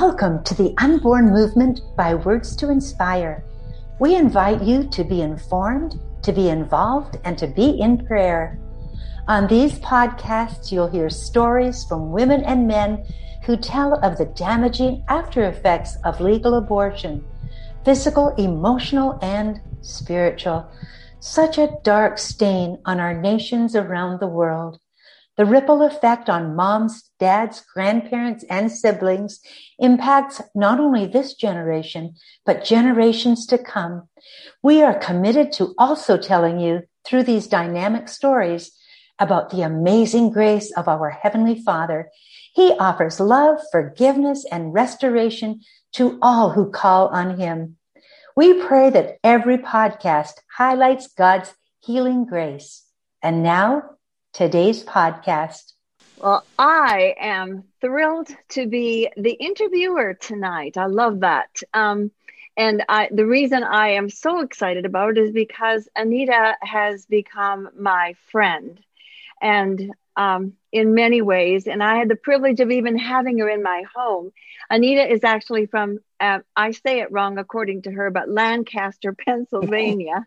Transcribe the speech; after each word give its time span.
Welcome 0.00 0.44
to 0.44 0.54
the 0.54 0.74
Unborn 0.76 1.30
Movement 1.30 1.80
by 1.96 2.16
Words 2.16 2.54
to 2.56 2.68
Inspire. 2.68 3.42
We 3.98 4.14
invite 4.14 4.62
you 4.62 4.86
to 4.90 5.02
be 5.02 5.22
informed, 5.22 5.98
to 6.20 6.32
be 6.32 6.50
involved, 6.50 7.16
and 7.24 7.38
to 7.38 7.46
be 7.46 7.80
in 7.80 8.06
prayer. 8.06 8.58
On 9.26 9.46
these 9.46 9.78
podcasts, 9.78 10.70
you'll 10.70 10.90
hear 10.90 11.08
stories 11.08 11.82
from 11.84 12.12
women 12.12 12.44
and 12.44 12.68
men 12.68 13.06
who 13.44 13.56
tell 13.56 13.94
of 14.04 14.18
the 14.18 14.26
damaging 14.26 15.02
after 15.08 15.44
effects 15.44 15.96
of 16.04 16.20
legal 16.20 16.58
abortion 16.58 17.24
physical, 17.82 18.34
emotional, 18.36 19.18
and 19.22 19.62
spiritual. 19.80 20.68
Such 21.20 21.56
a 21.56 21.72
dark 21.84 22.18
stain 22.18 22.78
on 22.84 23.00
our 23.00 23.18
nations 23.18 23.74
around 23.74 24.20
the 24.20 24.28
world. 24.28 24.78
The 25.36 25.44
ripple 25.44 25.82
effect 25.82 26.30
on 26.30 26.56
moms, 26.56 27.10
dads, 27.18 27.62
grandparents, 27.74 28.44
and 28.48 28.72
siblings 28.72 29.40
impacts 29.78 30.40
not 30.54 30.80
only 30.80 31.06
this 31.06 31.34
generation, 31.34 32.14
but 32.46 32.64
generations 32.64 33.46
to 33.48 33.58
come. 33.58 34.08
We 34.62 34.82
are 34.82 34.98
committed 34.98 35.52
to 35.52 35.74
also 35.76 36.16
telling 36.16 36.58
you 36.58 36.82
through 37.04 37.24
these 37.24 37.46
dynamic 37.46 38.08
stories 38.08 38.72
about 39.18 39.50
the 39.50 39.62
amazing 39.62 40.30
grace 40.30 40.72
of 40.72 40.88
our 40.88 41.10
Heavenly 41.10 41.60
Father. 41.62 42.10
He 42.54 42.72
offers 42.78 43.20
love, 43.20 43.58
forgiveness, 43.70 44.46
and 44.50 44.72
restoration 44.72 45.60
to 45.92 46.18
all 46.22 46.50
who 46.50 46.70
call 46.70 47.08
on 47.08 47.38
Him. 47.38 47.76
We 48.34 48.62
pray 48.62 48.90
that 48.90 49.16
every 49.24 49.58
podcast 49.58 50.32
highlights 50.56 51.08
God's 51.08 51.54
healing 51.80 52.26
grace. 52.26 52.84
And 53.22 53.42
now, 53.42 53.95
today's 54.36 54.84
podcast. 54.84 55.72
Well, 56.18 56.44
I 56.58 57.14
am 57.18 57.64
thrilled 57.80 58.28
to 58.50 58.66
be 58.66 59.10
the 59.16 59.32
interviewer 59.32 60.12
tonight. 60.12 60.76
I 60.76 60.86
love 60.86 61.20
that. 61.20 61.48
Um, 61.72 62.10
and 62.54 62.84
I, 62.86 63.08
the 63.10 63.24
reason 63.24 63.64
I 63.64 63.92
am 63.92 64.10
so 64.10 64.40
excited 64.40 64.84
about 64.84 65.16
it 65.16 65.24
is 65.24 65.32
because 65.32 65.88
Anita 65.96 66.54
has 66.60 67.06
become 67.06 67.70
my 67.78 68.14
friend. 68.30 68.78
And 69.40 69.94
um, 70.16 70.54
in 70.72 70.94
many 70.94 71.22
ways, 71.22 71.66
and 71.66 71.82
I 71.82 71.96
had 71.96 72.08
the 72.08 72.16
privilege 72.16 72.60
of 72.60 72.70
even 72.70 72.98
having 72.98 73.38
her 73.38 73.48
in 73.48 73.62
my 73.62 73.84
home. 73.94 74.32
Anita 74.70 75.10
is 75.10 75.24
actually 75.24 75.66
from, 75.66 75.98
uh, 76.20 76.40
I 76.56 76.70
say 76.72 77.00
it 77.00 77.12
wrong 77.12 77.38
according 77.38 77.82
to 77.82 77.90
her, 77.90 78.10
but 78.10 78.28
Lancaster, 78.28 79.12
Pennsylvania, 79.26 80.24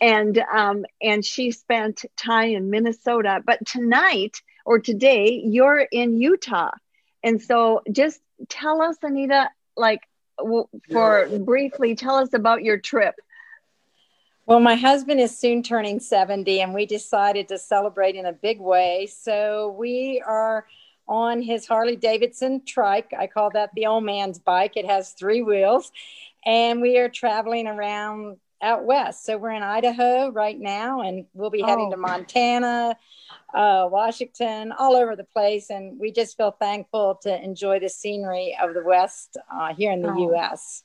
and 0.00 0.38
um, 0.38 0.84
and 1.02 1.24
she 1.24 1.50
spent 1.50 2.04
time 2.16 2.50
in 2.50 2.70
Minnesota. 2.70 3.42
But 3.44 3.66
tonight 3.66 4.40
or 4.64 4.78
today, 4.78 5.42
you're 5.44 5.80
in 5.80 6.16
Utah, 6.16 6.70
and 7.22 7.42
so 7.42 7.82
just 7.90 8.20
tell 8.48 8.82
us, 8.82 8.96
Anita, 9.02 9.50
like 9.76 10.00
for 10.90 11.28
briefly, 11.40 11.96
tell 11.96 12.16
us 12.16 12.32
about 12.32 12.62
your 12.62 12.78
trip. 12.78 13.14
Well, 14.46 14.60
my 14.60 14.76
husband 14.76 15.18
is 15.18 15.36
soon 15.36 15.64
turning 15.64 15.98
70, 15.98 16.60
and 16.60 16.72
we 16.72 16.86
decided 16.86 17.48
to 17.48 17.58
celebrate 17.58 18.14
in 18.14 18.26
a 18.26 18.32
big 18.32 18.60
way. 18.60 19.08
So 19.10 19.74
we 19.76 20.22
are 20.24 20.66
on 21.08 21.42
his 21.42 21.66
Harley 21.66 21.96
Davidson 21.96 22.62
trike. 22.64 23.12
I 23.18 23.26
call 23.26 23.50
that 23.54 23.70
the 23.74 23.86
old 23.86 24.04
man's 24.04 24.38
bike. 24.38 24.76
It 24.76 24.86
has 24.86 25.10
three 25.10 25.42
wheels. 25.42 25.90
And 26.44 26.80
we 26.80 26.96
are 26.98 27.08
traveling 27.08 27.66
around 27.66 28.36
out 28.62 28.84
west. 28.84 29.24
So 29.24 29.36
we're 29.36 29.50
in 29.50 29.64
Idaho 29.64 30.30
right 30.30 30.58
now, 30.58 31.00
and 31.00 31.26
we'll 31.34 31.50
be 31.50 31.62
heading 31.62 31.88
oh. 31.88 31.90
to 31.90 31.96
Montana, 31.96 32.96
uh, 33.52 33.88
Washington, 33.90 34.72
all 34.78 34.94
over 34.94 35.16
the 35.16 35.24
place. 35.24 35.70
And 35.70 35.98
we 35.98 36.12
just 36.12 36.36
feel 36.36 36.52
thankful 36.52 37.18
to 37.22 37.42
enjoy 37.42 37.80
the 37.80 37.88
scenery 37.88 38.56
of 38.62 38.74
the 38.74 38.84
West 38.84 39.36
uh, 39.52 39.74
here 39.74 39.90
in 39.90 40.02
the 40.02 40.10
oh. 40.10 40.30
U.S. 40.30 40.84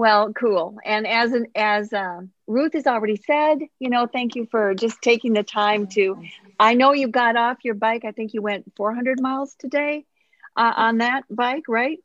Well, 0.00 0.32
cool. 0.32 0.78
And 0.82 1.06
as 1.06 1.32
an, 1.32 1.48
as 1.54 1.92
uh, 1.92 2.22
Ruth 2.46 2.72
has 2.72 2.86
already 2.86 3.16
said, 3.16 3.58
you 3.78 3.90
know, 3.90 4.06
thank 4.06 4.34
you 4.34 4.48
for 4.50 4.72
just 4.72 5.02
taking 5.02 5.34
the 5.34 5.42
time 5.42 5.88
to. 5.88 6.24
I 6.58 6.72
know 6.72 6.94
you 6.94 7.06
got 7.06 7.36
off 7.36 7.58
your 7.64 7.74
bike. 7.74 8.06
I 8.06 8.12
think 8.12 8.32
you 8.32 8.40
went 8.40 8.72
400 8.78 9.20
miles 9.20 9.54
today 9.58 10.06
uh, 10.56 10.72
on 10.74 10.98
that 10.98 11.24
bike, 11.28 11.64
right? 11.68 11.98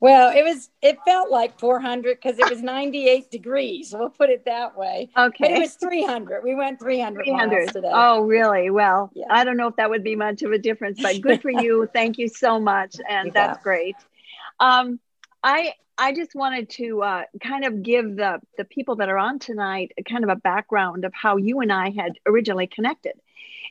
Well, 0.00 0.30
it 0.30 0.44
was. 0.44 0.70
It 0.80 0.98
felt 1.04 1.28
like 1.28 1.58
400 1.58 2.20
because 2.22 2.38
it 2.38 2.48
was 2.48 2.62
98 2.62 3.32
degrees. 3.32 3.92
We'll 3.92 4.10
put 4.10 4.30
it 4.30 4.44
that 4.44 4.78
way. 4.78 5.10
Okay. 5.18 5.36
But 5.40 5.50
it 5.50 5.58
was 5.58 5.74
300. 5.74 6.44
We 6.44 6.54
went 6.54 6.78
300, 6.78 7.24
300. 7.24 7.72
today. 7.72 7.90
Oh, 7.92 8.20
really? 8.22 8.70
Well, 8.70 9.10
yeah. 9.12 9.26
I 9.28 9.42
don't 9.42 9.56
know 9.56 9.66
if 9.66 9.74
that 9.74 9.90
would 9.90 10.04
be 10.04 10.14
much 10.14 10.42
of 10.42 10.52
a 10.52 10.58
difference, 10.58 11.02
but 11.02 11.20
good 11.20 11.42
for 11.42 11.50
you. 11.64 11.88
Thank 11.92 12.16
you 12.16 12.28
so 12.28 12.60
much, 12.60 12.94
and 13.08 13.32
that's 13.32 13.60
great. 13.60 13.96
Um, 14.60 15.00
I 15.44 15.74
I 15.96 16.12
just 16.12 16.34
wanted 16.34 16.70
to 16.70 17.02
uh, 17.02 17.22
kind 17.40 17.64
of 17.64 17.82
give 17.82 18.16
the 18.16 18.40
the 18.56 18.64
people 18.64 18.96
that 18.96 19.10
are 19.10 19.18
on 19.18 19.38
tonight 19.38 19.92
kind 20.08 20.24
of 20.24 20.30
a 20.30 20.36
background 20.36 21.04
of 21.04 21.12
how 21.14 21.36
you 21.36 21.60
and 21.60 21.72
I 21.72 21.90
had 21.90 22.14
originally 22.26 22.66
connected, 22.66 23.12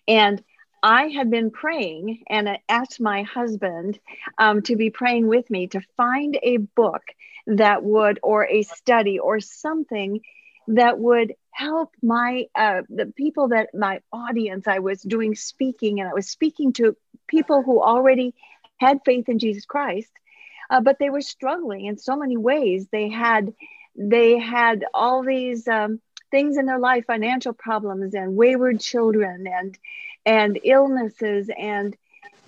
and 0.08 0.42
I 0.84 1.08
had 1.08 1.32
been 1.32 1.50
praying 1.50 2.24
and 2.30 2.58
asked 2.70 3.02
my 3.02 3.24
husband 3.24 4.00
um, 4.38 4.62
to 4.64 4.76
be 4.76 4.92
praying 4.92 5.28
with 5.28 5.50
me 5.50 5.68
to 5.68 5.82
find 5.98 6.38
a 6.44 6.58
book 6.58 7.04
that 7.48 7.84
would 7.84 8.20
or 8.22 8.48
a 8.48 8.64
study 8.64 9.20
or 9.20 9.40
something 9.40 10.22
that 10.68 11.00
would 11.00 11.34
help 11.52 11.94
my 12.04 12.46
uh, 12.56 12.84
the 12.90 13.08
people 13.18 13.50
that 13.50 13.70
my 13.74 14.00
audience 14.14 14.68
I 14.68 14.80
was 14.80 15.02
doing 15.02 15.36
speaking 15.36 16.00
and 16.00 16.10
I 16.10 16.14
was 16.14 16.30
speaking 16.30 16.74
to 16.74 16.96
people 17.28 17.64
who 17.64 17.82
already 17.82 18.36
had 18.80 19.00
faith 19.06 19.28
in 19.28 19.40
Jesus 19.40 19.66
Christ 19.66 20.12
uh, 20.74 20.82
but 20.82 21.00
they 21.00 21.12
were 21.12 21.22
struggling 21.22 21.86
in 21.88 21.98
so 21.98 22.18
many 22.18 22.38
ways. 22.38 22.90
They 22.92 23.10
had 23.10 23.54
they 23.96 24.40
had 24.40 24.86
all 24.94 25.24
these 25.24 25.68
um, 25.70 26.02
things 26.32 26.58
in 26.58 26.66
their 26.68 26.80
life, 26.80 27.06
financial 27.08 27.54
problems 27.54 28.16
and 28.16 28.36
wayward 28.38 28.82
children 28.82 29.48
and 29.48 29.78
and 30.26 30.60
illnesses 30.66 31.50
and 31.58 31.98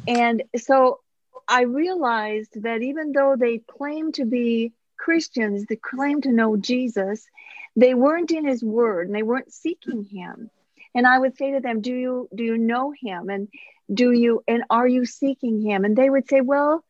and 0.08 0.44
so 0.58 1.02
I 1.47 1.63
realized 1.63 2.63
that 2.63 2.81
even 2.81 3.13
though 3.13 3.36
they 3.38 3.59
claimed 3.59 4.16
to 4.16 4.25
be 4.25 4.74
Christians, 4.97 5.66
they 5.68 5.78
claimed 5.78 6.24
to 6.24 6.34
know 6.34 6.57
Jesus, 6.57 7.28
they 7.75 7.94
weren't 7.96 8.31
in 8.31 8.46
His 8.47 8.63
Word 8.63 9.07
and 9.07 9.16
they 9.16 9.24
weren't 9.24 9.53
seeking 9.53 10.06
Him. 10.06 10.52
And 10.96 11.07
I 11.07 11.19
would 11.19 11.38
say 11.38 11.52
to 11.53 11.62
them, 11.62 11.81
"Do 11.81 11.94
you 11.94 12.30
do 12.36 12.44
you 12.44 12.57
know 12.57 12.92
Him? 12.92 13.30
And 13.30 13.50
do 13.94 14.12
you 14.12 14.44
and 14.47 14.63
are 14.69 14.88
you 14.88 15.06
seeking 15.06 15.62
Him?" 15.62 15.86
And 15.86 15.96
they 15.96 16.09
would 16.09 16.28
say, 16.30 16.42
"Well." 16.42 16.84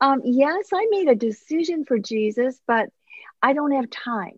Um, 0.00 0.22
yes, 0.24 0.68
I 0.72 0.86
made 0.90 1.08
a 1.08 1.14
decision 1.14 1.84
for 1.84 1.98
Jesus, 1.98 2.60
but 2.66 2.88
I 3.42 3.52
don't 3.52 3.72
have 3.72 3.90
time. 3.90 4.36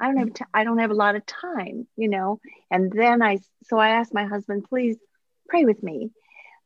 I 0.00 0.06
don't 0.06 0.16
have 0.16 0.34
t- 0.34 0.44
I 0.52 0.64
don't 0.64 0.78
have 0.78 0.90
a 0.90 0.94
lot 0.94 1.16
of 1.16 1.24
time, 1.26 1.86
you 1.96 2.08
know. 2.08 2.40
And 2.70 2.90
then 2.90 3.22
I 3.22 3.38
so 3.64 3.78
I 3.78 3.90
asked 3.90 4.14
my 4.14 4.24
husband, 4.24 4.64
please 4.68 4.96
pray 5.48 5.64
with 5.64 5.82
me 5.82 6.10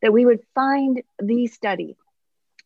that 0.01 0.13
we 0.13 0.25
would 0.25 0.41
find 0.55 1.01
the 1.21 1.47
study. 1.47 1.97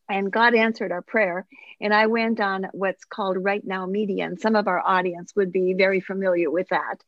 And 0.08 0.32
God 0.32 0.54
answered 0.54 0.92
our 0.92 1.02
prayer. 1.02 1.46
And 1.80 1.92
I 1.92 2.06
went 2.06 2.40
on 2.40 2.68
what's 2.72 3.04
called 3.04 3.42
Right 3.42 3.64
Now 3.64 3.86
Media, 3.86 4.24
and 4.24 4.40
some 4.40 4.56
of 4.56 4.68
our 4.68 4.80
audience 4.80 5.34
would 5.34 5.52
be 5.52 5.74
very 5.74 6.00
familiar 6.00 6.50
with 6.50 6.68
that. 6.68 7.02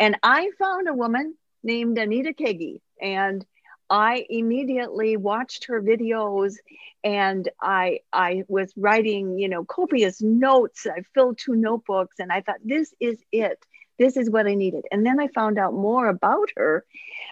And 0.00 0.16
I 0.22 0.50
found 0.58 0.88
a 0.88 0.94
woman 0.94 1.34
named 1.62 1.98
Anita 1.98 2.32
Keagy, 2.32 2.80
and 3.00 3.44
I 3.90 4.26
immediately 4.28 5.16
watched 5.16 5.66
her 5.66 5.80
videos 5.80 6.56
and 7.02 7.48
I 7.60 8.00
I 8.12 8.44
was 8.48 8.72
writing, 8.76 9.38
you 9.38 9.48
know, 9.48 9.64
copious 9.64 10.20
notes. 10.20 10.86
I 10.86 11.02
filled 11.14 11.38
two 11.38 11.54
notebooks 11.54 12.16
and 12.18 12.30
I 12.30 12.42
thought 12.42 12.58
this 12.64 12.94
is 13.00 13.18
it. 13.32 13.64
This 13.98 14.16
is 14.16 14.30
what 14.30 14.46
I 14.46 14.54
needed. 14.54 14.84
And 14.92 15.04
then 15.04 15.18
I 15.18 15.28
found 15.28 15.58
out 15.58 15.72
more 15.72 16.08
about 16.08 16.50
her. 16.56 16.84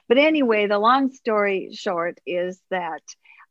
But 0.09 0.19
anyway, 0.19 0.67
the 0.67 0.79
long 0.79 1.13
story 1.13 1.71
short 1.73 2.19
is 2.27 2.61
that 2.71 3.03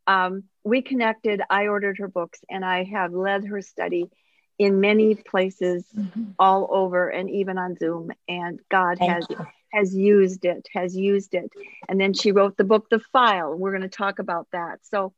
um, 0.08 0.44
we 0.64 0.82
connected. 0.82 1.42
I 1.50 1.68
ordered 1.68 2.00
her 2.00 2.08
books 2.08 2.40
and 2.50 2.66
I 2.66 2.84
have 2.84 3.14
led 3.14 3.46
her 3.46 3.62
study 3.62 4.10
in 4.58 4.80
many 4.80 5.16
places 5.16 5.86
mm-hmm. 5.96 6.32
all 6.40 6.68
over 6.72 7.10
and 7.10 7.30
even 7.30 7.58
on 7.58 7.76
Zoom. 7.78 8.12
And 8.28 8.60
God 8.70 8.98
Thank 9.00 9.12
has 9.12 9.28
you 9.30 9.46
has 9.76 9.96
used 9.96 10.46
it, 10.46 10.68
has 10.74 10.96
used 10.96 11.34
it. 11.34 11.52
And 11.90 12.00
then 12.00 12.14
she 12.14 12.32
wrote 12.32 12.58
the 12.58 12.64
book, 12.64 12.90
The 12.90 13.00
File. 13.00 13.56
We're 13.56 13.72
going 13.72 13.82
to 13.82 13.90
talk 13.90 14.20
about 14.20 14.48
that. 14.52 14.80
So, 14.84 15.14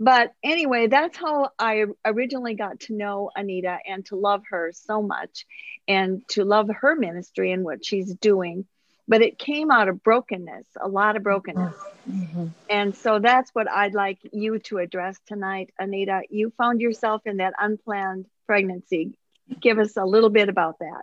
but 0.00 0.32
anyway, 0.42 0.86
that's 0.86 1.16
how 1.16 1.50
I 1.58 1.84
originally 2.04 2.54
got 2.54 2.80
to 2.80 2.94
know 2.94 3.30
Anita 3.36 3.78
and 3.86 4.04
to 4.06 4.16
love 4.16 4.42
her 4.50 4.72
so 4.72 5.02
much 5.02 5.46
and 5.86 6.26
to 6.28 6.44
love 6.44 6.68
her 6.80 6.96
ministry 6.96 7.52
and 7.52 7.64
what 7.64 7.84
she's 7.84 8.14
doing. 8.14 8.66
But 9.06 9.22
it 9.22 9.38
came 9.38 9.70
out 9.70 9.88
of 9.88 10.02
brokenness, 10.02 10.66
a 10.80 10.88
lot 10.88 11.16
of 11.16 11.22
brokenness. 11.22 11.74
Mm-hmm. 12.10 12.46
And 12.68 12.94
so 12.94 13.18
that's 13.18 13.50
what 13.54 13.70
I'd 13.70 13.94
like 13.94 14.18
you 14.32 14.58
to 14.58 14.78
address 14.78 15.18
tonight, 15.26 15.70
Anita. 15.78 16.22
You 16.28 16.52
found 16.58 16.80
yourself 16.80 17.22
in 17.26 17.38
that 17.38 17.54
unplanned 17.58 18.26
pregnancy. 18.46 19.16
Give 19.60 19.78
us 19.78 19.96
a 19.96 20.04
little 20.04 20.28
bit 20.28 20.48
about 20.50 20.78
that. 20.80 21.02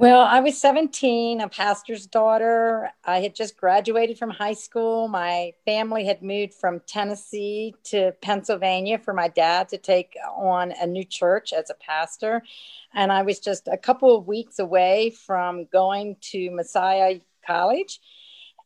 Well, 0.00 0.22
I 0.22 0.40
was 0.40 0.58
17, 0.58 1.42
a 1.42 1.48
pastor's 1.50 2.06
daughter. 2.06 2.90
I 3.04 3.20
had 3.20 3.34
just 3.34 3.58
graduated 3.58 4.18
from 4.18 4.30
high 4.30 4.54
school. 4.54 5.08
My 5.08 5.52
family 5.66 6.06
had 6.06 6.22
moved 6.22 6.54
from 6.54 6.80
Tennessee 6.86 7.74
to 7.84 8.12
Pennsylvania 8.22 8.98
for 8.98 9.12
my 9.12 9.28
dad 9.28 9.68
to 9.68 9.76
take 9.76 10.16
on 10.34 10.72
a 10.80 10.86
new 10.86 11.04
church 11.04 11.52
as 11.52 11.68
a 11.68 11.74
pastor. 11.74 12.42
And 12.94 13.12
I 13.12 13.20
was 13.20 13.40
just 13.40 13.68
a 13.68 13.76
couple 13.76 14.16
of 14.16 14.26
weeks 14.26 14.58
away 14.58 15.10
from 15.10 15.66
going 15.66 16.16
to 16.30 16.50
Messiah 16.50 17.20
College. 17.46 18.00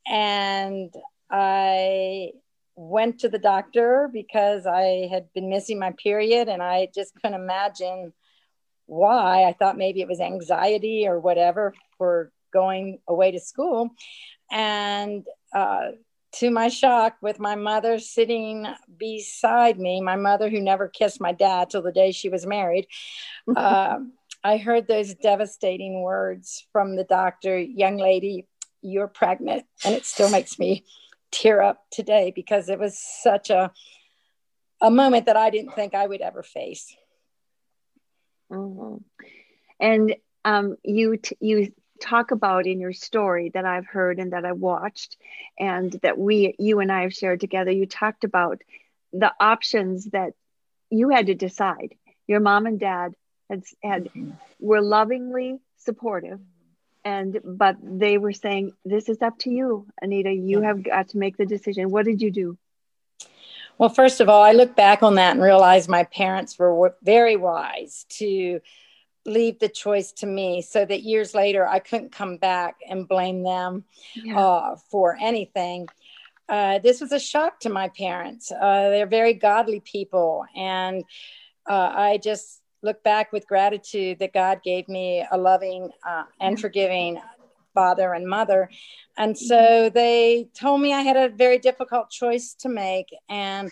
And 0.06 0.94
I 1.30 2.30
went 2.76 3.18
to 3.18 3.28
the 3.28 3.40
doctor 3.40 4.08
because 4.12 4.66
I 4.66 5.08
had 5.10 5.32
been 5.32 5.48
missing 5.50 5.80
my 5.80 5.90
period 6.00 6.48
and 6.48 6.62
I 6.62 6.90
just 6.94 7.12
couldn't 7.16 7.34
imagine 7.40 8.12
why. 8.86 9.44
I 9.44 9.52
thought 9.52 9.78
maybe 9.78 10.00
it 10.00 10.08
was 10.08 10.20
anxiety 10.20 11.06
or 11.06 11.18
whatever 11.18 11.74
for 11.98 12.32
going 12.52 13.00
away 13.08 13.32
to 13.32 13.40
school. 13.40 13.90
And 14.50 15.24
uh, 15.54 15.92
to 16.36 16.50
my 16.50 16.68
shock, 16.68 17.16
with 17.20 17.38
my 17.38 17.54
mother 17.54 17.98
sitting 17.98 18.66
beside 18.96 19.78
me, 19.78 20.00
my 20.00 20.16
mother 20.16 20.48
who 20.48 20.60
never 20.60 20.88
kissed 20.88 21.20
my 21.20 21.32
dad 21.32 21.70
till 21.70 21.82
the 21.82 21.92
day 21.92 22.12
she 22.12 22.28
was 22.28 22.46
married, 22.46 22.86
uh, 23.54 23.98
I 24.44 24.58
heard 24.58 24.86
those 24.86 25.14
devastating 25.14 26.02
words 26.02 26.66
from 26.70 26.96
the 26.96 27.04
doctor, 27.04 27.58
young 27.58 27.96
lady, 27.96 28.46
you're 28.82 29.08
pregnant. 29.08 29.64
And 29.84 29.94
it 29.94 30.04
still 30.04 30.28
makes 30.28 30.58
me 30.58 30.84
tear 31.32 31.62
up 31.62 31.82
today 31.90 32.30
because 32.34 32.68
it 32.68 32.78
was 32.78 32.98
such 33.22 33.48
a, 33.48 33.72
a 34.82 34.90
moment 34.90 35.26
that 35.26 35.36
I 35.38 35.48
didn't 35.48 35.74
think 35.74 35.94
I 35.94 36.06
would 36.06 36.20
ever 36.20 36.42
face. 36.42 36.94
Mm-hmm. 38.54 38.96
And 39.80 40.16
um, 40.44 40.76
you 40.82 41.16
t- 41.16 41.36
you 41.40 41.72
talk 42.00 42.30
about 42.30 42.66
in 42.66 42.80
your 42.80 42.92
story 42.92 43.50
that 43.54 43.64
I've 43.64 43.86
heard 43.86 44.18
and 44.18 44.32
that 44.32 44.44
I 44.44 44.52
watched, 44.52 45.16
and 45.58 45.92
that 46.02 46.18
we 46.18 46.54
you 46.58 46.80
and 46.80 46.90
I 46.92 47.02
have 47.02 47.14
shared 47.14 47.40
together. 47.40 47.70
You 47.70 47.86
talked 47.86 48.24
about 48.24 48.62
the 49.12 49.32
options 49.40 50.06
that 50.06 50.32
you 50.90 51.10
had 51.10 51.26
to 51.26 51.34
decide. 51.34 51.94
Your 52.26 52.40
mom 52.40 52.66
and 52.66 52.78
dad 52.78 53.14
had 53.48 53.64
had 53.82 54.04
mm-hmm. 54.04 54.30
were 54.60 54.82
lovingly 54.82 55.58
supportive, 55.78 56.40
and 57.04 57.40
but 57.44 57.76
they 57.82 58.18
were 58.18 58.32
saying 58.32 58.72
this 58.84 59.08
is 59.08 59.22
up 59.22 59.38
to 59.40 59.50
you, 59.50 59.86
Anita. 60.00 60.32
You 60.32 60.60
yeah. 60.60 60.68
have 60.68 60.82
got 60.82 61.08
to 61.10 61.18
make 61.18 61.36
the 61.36 61.46
decision. 61.46 61.90
What 61.90 62.04
did 62.04 62.22
you 62.22 62.30
do? 62.30 62.58
Well, 63.78 63.88
first 63.88 64.20
of 64.20 64.28
all, 64.28 64.42
I 64.42 64.52
look 64.52 64.76
back 64.76 65.02
on 65.02 65.16
that 65.16 65.32
and 65.32 65.42
realize 65.42 65.88
my 65.88 66.04
parents 66.04 66.58
were 66.58 66.94
very 67.02 67.36
wise 67.36 68.06
to 68.10 68.60
leave 69.26 69.58
the 69.58 69.68
choice 69.68 70.12
to 70.12 70.26
me 70.26 70.62
so 70.62 70.84
that 70.84 71.02
years 71.02 71.34
later 71.34 71.66
I 71.66 71.78
couldn't 71.78 72.12
come 72.12 72.36
back 72.36 72.76
and 72.88 73.08
blame 73.08 73.42
them 73.42 73.84
yeah. 74.14 74.38
uh, 74.38 74.76
for 74.90 75.16
anything. 75.20 75.88
Uh, 76.48 76.78
this 76.78 77.00
was 77.00 77.10
a 77.10 77.18
shock 77.18 77.58
to 77.60 77.70
my 77.70 77.88
parents. 77.88 78.52
Uh, 78.52 78.90
they're 78.90 79.06
very 79.06 79.34
godly 79.34 79.80
people. 79.80 80.44
And 80.54 81.02
uh, 81.68 81.92
I 81.94 82.18
just 82.18 82.60
look 82.82 83.02
back 83.02 83.32
with 83.32 83.46
gratitude 83.46 84.18
that 84.18 84.34
God 84.34 84.62
gave 84.62 84.88
me 84.88 85.26
a 85.30 85.38
loving 85.38 85.88
uh, 86.06 86.24
and 86.38 86.60
forgiving 86.60 87.18
father 87.74 88.12
and 88.12 88.26
mother. 88.26 88.70
And 89.16 89.36
so 89.36 89.56
mm-hmm. 89.56 89.94
they 89.94 90.48
told 90.54 90.80
me 90.80 90.92
I 90.92 91.02
had 91.02 91.16
a 91.16 91.28
very 91.28 91.58
difficult 91.58 92.10
choice 92.10 92.54
to 92.60 92.68
make. 92.68 93.14
And 93.28 93.70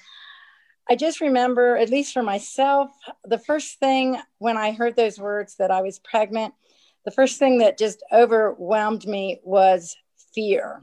I 0.91 0.97
just 0.97 1.21
remember, 1.21 1.77
at 1.77 1.91
least 1.91 2.13
for 2.13 2.23
myself, 2.23 2.91
the 3.25 3.39
first 3.39 3.79
thing 3.79 4.21
when 4.39 4.57
I 4.57 4.73
heard 4.73 4.97
those 4.97 5.19
words 5.19 5.57
that 5.57 5.71
I 5.71 5.81
was 5.81 5.99
pregnant, 6.01 6.55
the 7.05 7.11
first 7.11 7.39
thing 7.39 7.59
that 7.59 7.79
just 7.79 8.03
overwhelmed 8.13 9.07
me 9.07 9.41
was 9.43 9.97
fear. 10.35 10.83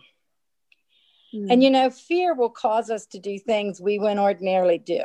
Mm. 1.33 1.51
And 1.51 1.63
you 1.63 1.69
know, 1.69 1.89
fear 1.89 2.33
will 2.33 2.49
cause 2.49 2.89
us 2.89 3.05
to 3.07 3.19
do 3.19 3.37
things 3.37 3.79
we 3.79 3.99
wouldn't 3.99 4.19
ordinarily 4.19 4.77
do. 4.77 5.01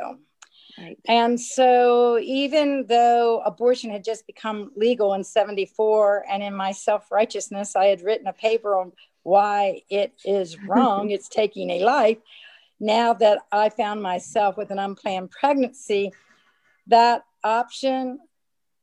Right. 0.77 0.99
And 1.07 1.39
so, 1.39 2.19
even 2.19 2.85
though 2.87 3.41
abortion 3.45 3.91
had 3.91 4.03
just 4.03 4.27
become 4.27 4.71
legal 4.75 5.13
in 5.13 5.23
74, 5.23 6.25
and 6.29 6.43
in 6.43 6.53
my 6.53 6.71
self 6.71 7.11
righteousness, 7.11 7.75
I 7.75 7.85
had 7.85 8.01
written 8.01 8.27
a 8.27 8.33
paper 8.33 8.77
on 8.77 8.91
why 9.23 9.81
it 9.89 10.13
is 10.25 10.57
wrong, 10.67 11.09
it's 11.11 11.29
taking 11.29 11.69
a 11.71 11.83
life. 11.83 12.17
Now 12.79 13.13
that 13.13 13.39
I 13.51 13.69
found 13.69 14.01
myself 14.01 14.57
with 14.57 14.69
an 14.69 14.79
unplanned 14.79 15.31
pregnancy, 15.31 16.11
that 16.87 17.23
option 17.43 18.19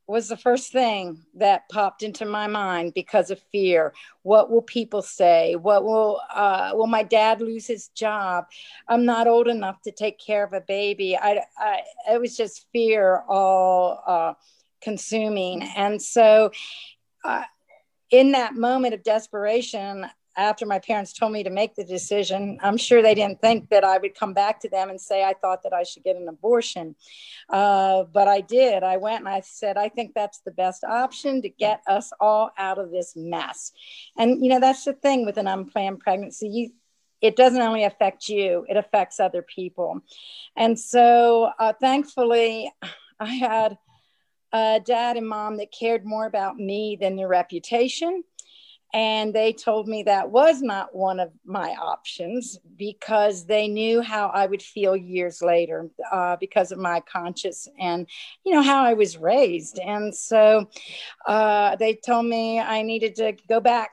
was 0.06 0.28
the 0.28 0.36
first 0.36 0.72
thing 0.72 1.18
that 1.34 1.68
popped 1.70 2.02
into 2.02 2.24
my 2.24 2.46
mind 2.46 2.92
because 2.94 3.30
of 3.30 3.40
fear. 3.52 3.92
What 4.22 4.50
will 4.50 4.62
people 4.62 5.02
say? 5.02 5.54
What 5.54 5.84
will 5.84 6.20
uh, 6.34 6.72
will 6.74 6.86
my 6.86 7.02
dad 7.02 7.40
lose 7.40 7.66
his 7.66 7.88
job? 7.88 8.46
I'm 8.88 9.04
not 9.04 9.28
old 9.28 9.48
enough 9.48 9.80
to 9.82 9.92
take 9.92 10.18
care 10.18 10.44
of 10.44 10.52
a 10.52 10.60
baby. 10.60 11.16
I, 11.16 11.42
I 11.56 11.82
it 12.10 12.20
was 12.20 12.36
just 12.36 12.66
fear 12.72 13.22
all 13.28 14.02
uh, 14.06 14.34
consuming, 14.80 15.62
and 15.62 16.00
so. 16.00 16.50
Uh, 17.24 17.44
in 18.10 18.32
that 18.32 18.54
moment 18.54 18.92
of 18.92 19.02
desperation, 19.02 20.04
after 20.36 20.64
my 20.66 20.78
parents 20.78 21.12
told 21.12 21.32
me 21.32 21.42
to 21.42 21.50
make 21.50 21.74
the 21.74 21.84
decision, 21.84 22.58
I'm 22.62 22.76
sure 22.76 23.02
they 23.02 23.14
didn't 23.14 23.40
think 23.40 23.68
that 23.70 23.84
I 23.84 23.98
would 23.98 24.14
come 24.14 24.32
back 24.32 24.60
to 24.60 24.68
them 24.68 24.88
and 24.88 25.00
say 25.00 25.24
I 25.24 25.34
thought 25.34 25.62
that 25.64 25.72
I 25.72 25.82
should 25.82 26.04
get 26.04 26.16
an 26.16 26.28
abortion. 26.28 26.96
Uh, 27.48 28.04
but 28.04 28.28
I 28.28 28.40
did. 28.40 28.82
I 28.82 28.96
went 28.96 29.20
and 29.20 29.28
I 29.28 29.40
said, 29.40 29.76
I 29.76 29.88
think 29.88 30.12
that's 30.14 30.40
the 30.40 30.50
best 30.50 30.84
option 30.84 31.42
to 31.42 31.48
get 31.48 31.82
us 31.86 32.12
all 32.20 32.50
out 32.56 32.78
of 32.78 32.90
this 32.90 33.14
mess. 33.14 33.72
And, 34.16 34.42
you 34.42 34.48
know, 34.48 34.60
that's 34.60 34.84
the 34.84 34.94
thing 34.94 35.26
with 35.26 35.36
an 35.36 35.46
unplanned 35.46 36.00
pregnancy. 36.00 36.48
You, 36.48 36.70
it 37.20 37.36
doesn't 37.36 37.60
only 37.60 37.84
affect 37.84 38.28
you, 38.28 38.66
it 38.68 38.76
affects 38.76 39.20
other 39.20 39.42
people. 39.42 40.00
And 40.56 40.78
so 40.78 41.50
uh, 41.58 41.72
thankfully, 41.80 42.72
I 43.20 43.34
had 43.34 43.78
a 44.52 44.80
dad 44.84 45.16
and 45.16 45.28
mom 45.28 45.56
that 45.58 45.72
cared 45.72 46.04
more 46.04 46.26
about 46.26 46.56
me 46.56 46.96
than 47.00 47.16
their 47.16 47.28
reputation 47.28 48.22
and 48.94 49.32
they 49.32 49.54
told 49.54 49.88
me 49.88 50.02
that 50.02 50.30
was 50.30 50.60
not 50.60 50.94
one 50.94 51.18
of 51.18 51.30
my 51.46 51.70
options 51.80 52.58
because 52.76 53.46
they 53.46 53.66
knew 53.66 54.02
how 54.02 54.28
I 54.28 54.46
would 54.46 54.62
feel 54.62 54.94
years 54.94 55.40
later 55.40 55.88
uh, 56.10 56.36
because 56.38 56.72
of 56.72 56.78
my 56.78 57.00
conscience 57.00 57.66
and, 57.80 58.06
you 58.44 58.52
know, 58.52 58.60
how 58.60 58.82
I 58.82 58.92
was 58.92 59.16
raised. 59.16 59.78
And 59.78 60.14
so 60.14 60.68
uh, 61.26 61.76
they 61.76 61.94
told 61.94 62.26
me 62.26 62.60
I 62.60 62.82
needed 62.82 63.14
to 63.16 63.32
go 63.48 63.60
back. 63.60 63.92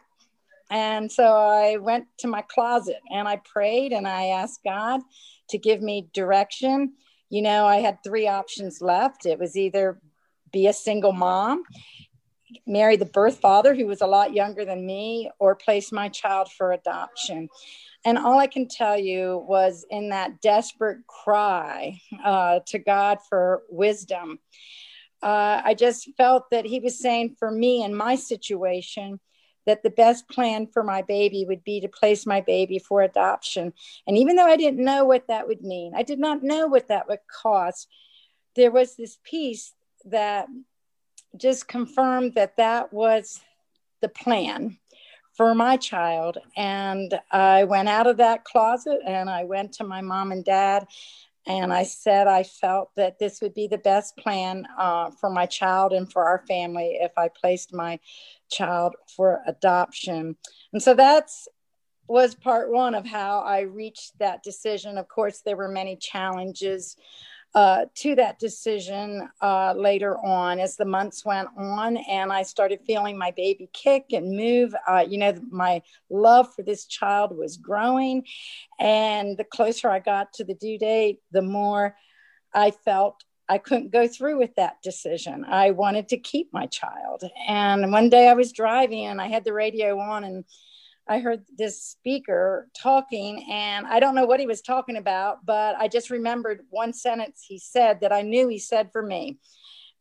And 0.69 1.09
so 1.09 1.23
I 1.23 1.77
went 1.77 2.05
to 2.19 2.27
my 2.27 2.41
closet 2.41 2.99
and 3.09 3.27
I 3.27 3.37
prayed 3.37 3.93
and 3.93 4.05
I 4.05 4.27
asked 4.27 4.65
God 4.65 4.99
to 5.49 5.57
give 5.57 5.81
me 5.81 6.09
direction. 6.13 6.93
You 7.29 7.41
know, 7.41 7.65
I 7.65 7.77
had 7.77 8.03
three 8.03 8.27
options 8.27 8.81
left. 8.81 9.25
It 9.25 9.39
was 9.39 9.55
either 9.55 10.01
be 10.51 10.67
a 10.67 10.73
single 10.73 11.13
mom 11.13 11.63
marry 12.65 12.95
the 12.95 13.05
birth 13.05 13.39
father 13.39 13.75
who 13.75 13.85
was 13.85 14.01
a 14.01 14.07
lot 14.07 14.33
younger 14.33 14.65
than 14.65 14.85
me 14.85 15.29
or 15.39 15.55
place 15.55 15.91
my 15.91 16.09
child 16.09 16.51
for 16.51 16.71
adoption. 16.71 17.49
And 18.05 18.17
all 18.17 18.39
i 18.39 18.47
can 18.47 18.67
tell 18.67 18.97
you 18.97 19.43
was 19.47 19.85
in 19.89 20.09
that 20.09 20.41
desperate 20.41 21.05
cry 21.07 21.99
uh, 22.23 22.59
to 22.67 22.79
god 22.79 23.19
for 23.27 23.63
wisdom 23.69 24.39
uh, 25.21 25.61
i 25.65 25.73
just 25.73 26.09
felt 26.15 26.49
that 26.51 26.65
he 26.65 26.79
was 26.79 26.99
saying 26.99 27.35
for 27.37 27.51
me 27.51 27.83
in 27.83 27.93
my 27.93 28.15
situation 28.15 29.19
that 29.65 29.83
the 29.83 29.89
best 29.89 30.27
plan 30.29 30.65
for 30.65 30.81
my 30.81 31.01
baby 31.01 31.45
would 31.47 31.63
be 31.63 31.81
to 31.81 31.87
place 31.87 32.25
my 32.25 32.41
baby 32.41 32.79
for 32.79 33.03
adoption. 33.03 33.71
And 34.07 34.17
even 34.17 34.35
though 34.35 34.47
i 34.47 34.55
didn't 34.55 34.83
know 34.83 35.03
what 35.05 35.27
that 35.27 35.47
would 35.47 35.61
mean 35.61 35.93
i 35.95 36.03
did 36.03 36.19
not 36.19 36.41
know 36.41 36.67
what 36.67 36.87
that 36.87 37.07
would 37.07 37.19
cost 37.29 37.87
there 38.55 38.71
was 38.71 38.95
this 38.95 39.17
peace 39.23 39.73
that 40.05 40.47
just 41.37 41.67
confirmed 41.67 42.35
that 42.35 42.57
that 42.57 42.91
was 42.93 43.41
the 44.01 44.09
plan 44.09 44.77
for 45.33 45.55
my 45.55 45.77
child. 45.77 46.37
And 46.57 47.17
I 47.31 47.63
went 47.63 47.89
out 47.89 48.07
of 48.07 48.17
that 48.17 48.43
closet 48.43 48.99
and 49.05 49.29
I 49.29 49.43
went 49.43 49.73
to 49.73 49.83
my 49.83 50.01
mom 50.01 50.31
and 50.31 50.43
dad 50.43 50.85
and 51.47 51.73
I 51.73 51.83
said 51.83 52.27
I 52.27 52.43
felt 52.43 52.91
that 52.95 53.17
this 53.17 53.41
would 53.41 53.53
be 53.53 53.67
the 53.67 53.77
best 53.77 54.17
plan 54.17 54.67
uh, 54.77 55.11
for 55.11 55.29
my 55.29 55.45
child 55.45 55.93
and 55.93 56.11
for 56.11 56.25
our 56.25 56.43
family 56.47 56.97
if 57.01 57.11
I 57.17 57.29
placed 57.29 57.73
my 57.73 57.99
child 58.51 58.95
for 59.15 59.41
adoption. 59.47 60.35
And 60.73 60.83
so 60.83 60.93
that's 60.93 61.47
was 62.07 62.33
part 62.33 62.71
one 62.71 62.95
of 62.95 63.05
how 63.05 63.39
I 63.39 63.61
reached 63.61 64.17
that 64.17 64.41
decision. 64.43 64.97
Of 64.97 65.07
course, 65.07 65.41
there 65.45 65.55
were 65.55 65.69
many 65.69 65.95
challenges 65.95 66.97
uh, 67.55 67.85
to 67.95 68.15
that 68.15 68.37
decision 68.37 69.27
uh, 69.41 69.73
later 69.75 70.17
on 70.19 70.59
as 70.59 70.75
the 70.75 70.85
months 70.85 71.25
went 71.25 71.47
on 71.57 71.97
and 71.97 72.31
I 72.31 72.43
started 72.43 72.79
feeling 72.85 73.17
my 73.17 73.31
baby 73.31 73.69
kick 73.73 74.05
and 74.11 74.37
move. 74.37 74.75
Uh, 74.87 75.05
you 75.07 75.17
know, 75.17 75.33
my 75.49 75.81
love 76.09 76.53
for 76.53 76.61
this 76.61 76.85
child 76.85 77.35
was 77.35 77.57
growing. 77.57 78.23
And 78.79 79.35
the 79.37 79.43
closer 79.43 79.89
I 79.89 79.99
got 79.99 80.33
to 80.33 80.43
the 80.43 80.53
due 80.53 80.77
date, 80.77 81.19
the 81.31 81.41
more 81.41 81.95
I 82.53 82.71
felt 82.71 83.23
I 83.47 83.57
couldn't 83.57 83.91
go 83.91 84.07
through 84.07 84.37
with 84.37 84.55
that 84.55 84.81
decision. 84.83 85.43
I 85.43 85.71
wanted 85.71 86.07
to 86.09 86.17
keep 86.17 86.53
my 86.53 86.67
child. 86.67 87.23
And 87.47 87.91
one 87.91 88.09
day 88.09 88.27
I 88.27 88.33
was 88.33 88.51
driving 88.51 89.07
and 89.07 89.19
I 89.19 89.27
had 89.27 89.43
the 89.43 89.53
radio 89.53 89.99
on 89.99 90.23
and 90.23 90.45
I 91.09 91.19
heard 91.19 91.43
this 91.57 91.81
speaker 91.81 92.67
talking, 92.79 93.43
and 93.51 93.87
I 93.87 93.99
don't 93.99 94.13
know 94.13 94.27
what 94.27 94.39
he 94.39 94.45
was 94.45 94.61
talking 94.61 94.95
about, 94.95 95.43
but 95.43 95.75
I 95.75 95.87
just 95.87 96.11
remembered 96.11 96.61
one 96.69 96.93
sentence 96.93 97.43
he 97.47 97.57
said 97.57 98.01
that 98.01 98.13
I 98.13 98.21
knew 98.21 98.47
he 98.47 98.59
said 98.59 98.91
for 98.91 99.01
me. 99.01 99.39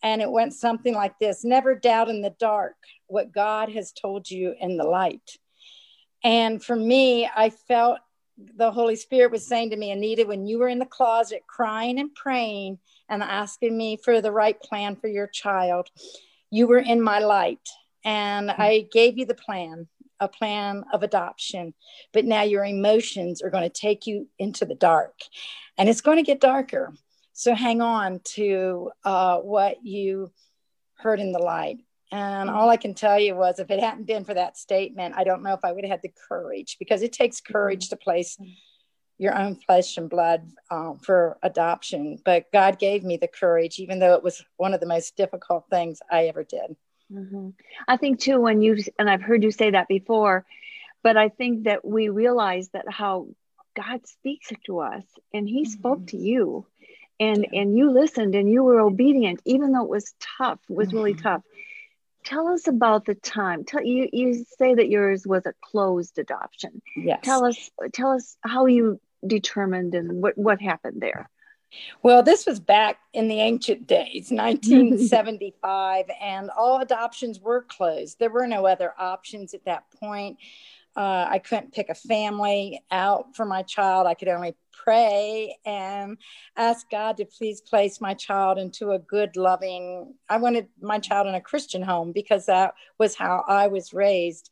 And 0.02 0.20
it 0.20 0.30
went 0.30 0.52
something 0.52 0.94
like 0.94 1.18
this 1.18 1.44
Never 1.44 1.74
doubt 1.74 2.10
in 2.10 2.20
the 2.20 2.34
dark 2.38 2.76
what 3.06 3.32
God 3.32 3.70
has 3.70 3.90
told 3.90 4.30
you 4.30 4.54
in 4.60 4.76
the 4.76 4.84
light. 4.84 5.38
And 6.22 6.62
for 6.62 6.76
me, 6.76 7.28
I 7.34 7.50
felt 7.50 8.00
the 8.56 8.70
Holy 8.70 8.94
Spirit 8.94 9.32
was 9.32 9.46
saying 9.46 9.70
to 9.70 9.76
me, 9.76 9.90
Anita, 9.90 10.26
when 10.26 10.46
you 10.46 10.58
were 10.58 10.68
in 10.68 10.78
the 10.78 10.84
closet 10.86 11.42
crying 11.46 11.98
and 11.98 12.14
praying 12.14 12.78
and 13.08 13.22
asking 13.22 13.76
me 13.76 13.96
for 13.96 14.20
the 14.20 14.30
right 14.30 14.60
plan 14.60 14.94
for 14.94 15.08
your 15.08 15.26
child, 15.26 15.88
you 16.50 16.66
were 16.66 16.78
in 16.78 17.00
my 17.00 17.18
light. 17.18 17.66
And 18.04 18.50
hmm. 18.50 18.60
I 18.60 18.86
gave 18.92 19.16
you 19.16 19.24
the 19.24 19.34
plan 19.34 19.88
a 20.20 20.28
plan 20.28 20.84
of 20.92 21.02
adoption, 21.02 21.74
but 22.12 22.24
now 22.24 22.42
your 22.42 22.64
emotions 22.64 23.42
are 23.42 23.50
going 23.50 23.62
to 23.62 23.68
take 23.68 24.06
you 24.06 24.28
into 24.38 24.64
the 24.64 24.74
dark 24.74 25.14
and 25.76 25.88
it's 25.88 26.00
going 26.00 26.16
to 26.16 26.22
get 26.22 26.40
darker. 26.40 26.92
So 27.32 27.54
hang 27.54 27.80
on 27.80 28.20
to 28.34 28.90
uh, 29.04 29.38
what 29.38 29.84
you 29.84 30.32
heard 30.94 31.20
in 31.20 31.32
the 31.32 31.38
light. 31.38 31.78
And 32.10 32.48
all 32.48 32.70
I 32.70 32.78
can 32.78 32.94
tell 32.94 33.18
you 33.18 33.36
was 33.36 33.58
if 33.58 33.70
it 33.70 33.80
hadn't 33.80 34.06
been 34.06 34.24
for 34.24 34.34
that 34.34 34.56
statement, 34.56 35.14
I 35.16 35.24
don't 35.24 35.42
know 35.42 35.52
if 35.52 35.64
I 35.64 35.72
would 35.72 35.84
have 35.84 35.90
had 35.90 36.02
the 36.02 36.12
courage 36.28 36.76
because 36.78 37.02
it 37.02 37.12
takes 37.12 37.40
courage 37.40 37.90
to 37.90 37.96
place 37.96 38.38
your 39.18 39.36
own 39.36 39.56
flesh 39.56 39.96
and 39.98 40.08
blood 40.08 40.48
um, 40.70 40.98
for 41.02 41.38
adoption. 41.42 42.18
But 42.24 42.50
God 42.52 42.78
gave 42.78 43.04
me 43.04 43.18
the 43.18 43.28
courage, 43.28 43.78
even 43.78 43.98
though 43.98 44.14
it 44.14 44.22
was 44.22 44.42
one 44.56 44.74
of 44.74 44.80
the 44.80 44.86
most 44.86 45.16
difficult 45.16 45.66
things 45.70 46.00
I 46.10 46.26
ever 46.26 46.44
did. 46.44 46.76
Mm-hmm. 47.12 47.50
I 47.86 47.96
think 47.96 48.20
too, 48.20 48.40
when 48.40 48.62
you, 48.62 48.76
and 48.98 49.08
I've 49.08 49.22
heard 49.22 49.42
you 49.42 49.50
say 49.50 49.70
that 49.70 49.88
before, 49.88 50.44
but 51.02 51.16
I 51.16 51.28
think 51.28 51.64
that 51.64 51.84
we 51.84 52.08
realize 52.08 52.68
that 52.70 52.90
how 52.90 53.28
God 53.74 54.06
speaks 54.06 54.50
to 54.66 54.80
us 54.80 55.04
and 55.32 55.48
he 55.48 55.62
mm-hmm. 55.62 55.70
spoke 55.70 56.06
to 56.08 56.16
you 56.16 56.66
and, 57.20 57.46
yeah. 57.50 57.60
and 57.60 57.76
you 57.76 57.90
listened 57.90 58.34
and 58.34 58.50
you 58.50 58.62
were 58.62 58.80
obedient, 58.80 59.40
even 59.44 59.72
though 59.72 59.84
it 59.84 59.90
was 59.90 60.14
tough, 60.38 60.58
it 60.68 60.76
was 60.76 60.88
mm-hmm. 60.88 60.96
really 60.96 61.14
tough. 61.14 61.42
Tell 62.24 62.48
us 62.48 62.66
about 62.66 63.06
the 63.06 63.14
time. 63.14 63.64
Tell 63.64 63.82
you, 63.82 64.08
you 64.12 64.44
say 64.58 64.74
that 64.74 64.90
yours 64.90 65.26
was 65.26 65.46
a 65.46 65.54
closed 65.62 66.18
adoption. 66.18 66.82
Yes. 66.94 67.20
Tell 67.22 67.44
us, 67.44 67.70
tell 67.92 68.10
us 68.10 68.36
how 68.42 68.66
you 68.66 69.00
determined 69.26 69.94
and 69.94 70.20
what, 70.22 70.36
what 70.36 70.60
happened 70.60 71.00
there. 71.00 71.30
Well, 72.02 72.22
this 72.22 72.46
was 72.46 72.60
back 72.60 72.98
in 73.12 73.28
the 73.28 73.40
ancient 73.40 73.86
days, 73.86 74.30
1975, 74.30 76.06
and 76.20 76.50
all 76.50 76.80
adoptions 76.80 77.40
were 77.40 77.62
closed. 77.62 78.18
There 78.18 78.30
were 78.30 78.46
no 78.46 78.66
other 78.66 78.94
options 78.98 79.54
at 79.54 79.64
that 79.64 79.84
point. 80.00 80.38
Uh, 80.96 81.26
I 81.30 81.38
couldn't 81.38 81.72
pick 81.72 81.90
a 81.90 81.94
family 81.94 82.82
out 82.90 83.36
for 83.36 83.44
my 83.44 83.62
child. 83.62 84.06
I 84.06 84.14
could 84.14 84.28
only 84.28 84.56
pray 84.72 85.56
and 85.64 86.18
ask 86.56 86.88
God 86.90 87.18
to 87.18 87.24
please 87.24 87.60
place 87.60 88.00
my 88.00 88.14
child 88.14 88.58
into 88.58 88.92
a 88.92 88.98
good, 88.98 89.36
loving. 89.36 90.14
I 90.28 90.38
wanted 90.38 90.68
my 90.80 90.98
child 90.98 91.26
in 91.26 91.34
a 91.34 91.40
Christian 91.40 91.82
home 91.82 92.12
because 92.12 92.46
that 92.46 92.74
was 92.98 93.14
how 93.14 93.44
I 93.46 93.68
was 93.68 93.92
raised. 93.92 94.50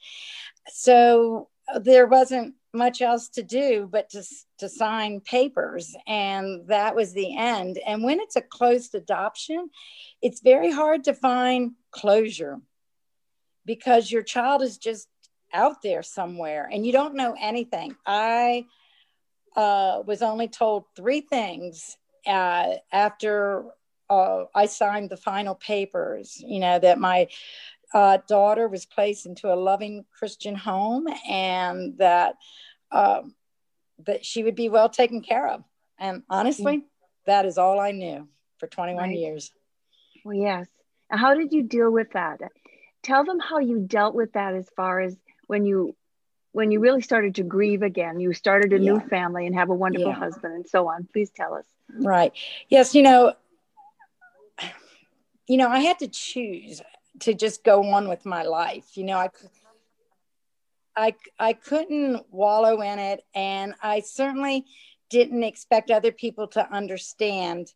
So 0.69 1.49
there 1.81 2.07
wasn't 2.07 2.55
much 2.76 3.02
else 3.02 3.28
to 3.30 3.42
do 3.42 3.88
but 3.90 4.09
to, 4.11 4.23
to 4.59 4.68
sign 4.68 5.21
papers 5.21 5.95
and 6.06 6.66
that 6.68 6.95
was 6.95 7.12
the 7.12 7.37
end. 7.37 7.78
And 7.87 8.04
when 8.04 8.21
it's 8.21 8.37
a 8.37 8.42
closed 8.42 8.95
adoption 8.95 9.71
it's 10.23 10.40
very 10.40 10.71
hard 10.71 11.04
to 11.04 11.14
find 11.14 11.73
closure 11.90 12.61
because 13.64 14.11
your 14.11 14.23
child 14.23 14.62
is 14.62 14.78
just 14.78 15.09
out 15.52 15.83
there 15.83 16.02
somewhere 16.02 16.68
and 16.73 16.87
you 16.87 16.92
don't 16.92 17.14
know 17.14 17.35
anything. 17.40 17.97
I 18.06 18.66
uh, 19.56 20.02
was 20.06 20.23
only 20.23 20.49
told 20.49 20.85
three 20.95 21.23
things 21.23 21.97
uh, 22.26 22.75
after 22.92 23.64
uh, 24.09 24.45
i 24.54 24.66
signed 24.66 25.11
the 25.11 25.16
final 25.16 25.56
papers 25.56 26.40
you 26.47 26.61
know 26.61 26.78
that 26.78 27.00
my 27.00 27.26
uh, 27.95 28.18
daughter 28.28 28.68
was 28.68 28.85
placed 28.85 29.26
into 29.26 29.52
a 29.52 29.54
loving 29.54 30.04
Christian 30.12 30.54
home 30.54 31.06
and 31.28 31.97
that 31.99 32.35
um, 32.90 33.35
that 34.05 34.25
she 34.25 34.43
would 34.43 34.55
be 34.55 34.69
well 34.69 34.88
taken 34.88 35.23
care 35.23 35.49
of. 35.49 35.64
And 35.99 36.23
honestly, 36.28 36.78
mm-hmm. 36.78 36.87
that 37.26 37.47
is 37.47 37.59
all 37.59 37.81
I 37.81 37.93
knew 37.93 38.28
for 38.59 38.66
21 38.66 39.02
right. 39.02 39.16
years. 39.16 39.50
Well, 40.25 40.37
yes. 40.37 40.66
How 41.11 41.35
did 41.35 41.52
you 41.52 41.62
deal 41.62 41.90
with 41.90 42.12
that? 42.12 42.40
Tell 43.02 43.25
them 43.25 43.38
how 43.38 43.59
you 43.59 43.81
dealt 43.81 44.14
with 44.14 44.33
that 44.33 44.55
as 44.55 44.69
far 44.76 45.00
as 45.00 45.16
when 45.47 45.64
you 45.64 45.95
when 46.52 46.71
you 46.71 46.81
really 46.81 47.02
started 47.02 47.35
to 47.35 47.43
grieve 47.43 47.83
again. 47.83 48.19
You 48.19 48.33
started 48.33 48.73
a 48.73 48.78
yeah. 48.78 48.93
new 48.93 49.00
family 49.09 49.47
and 49.47 49.55
have 49.55 49.69
a 49.69 49.75
wonderful 49.75 50.09
yeah. 50.09 50.14
husband 50.14 50.55
and 50.55 50.66
so 50.66 50.88
on. 50.88 51.07
Please 51.12 51.31
tell 51.31 51.55
us. 51.55 51.66
Right. 51.93 52.33
Yes, 52.69 52.95
you 52.95 53.02
know, 53.02 53.35
you 55.47 55.59
know, 55.59 55.69
I 55.69 55.81
had 55.81 55.99
to 56.00 56.09
choose 56.09 56.81
to 57.21 57.35
just 57.35 57.62
go 57.62 57.83
on 57.90 58.09
with 58.09 58.26
my 58.26 58.43
life. 58.43 58.97
You 58.97 59.05
know, 59.05 59.19
I 59.19 59.28
I 60.97 61.15
I 61.38 61.53
couldn't 61.53 62.23
wallow 62.31 62.81
in 62.81 62.99
it, 62.99 63.21
and 63.35 63.75
I 63.83 64.00
certainly 64.00 64.65
didn't 65.11 65.45
expect 65.45 65.91
other 65.91 66.12
people 66.12 66.49
to 66.49 66.73
understand 66.73 67.73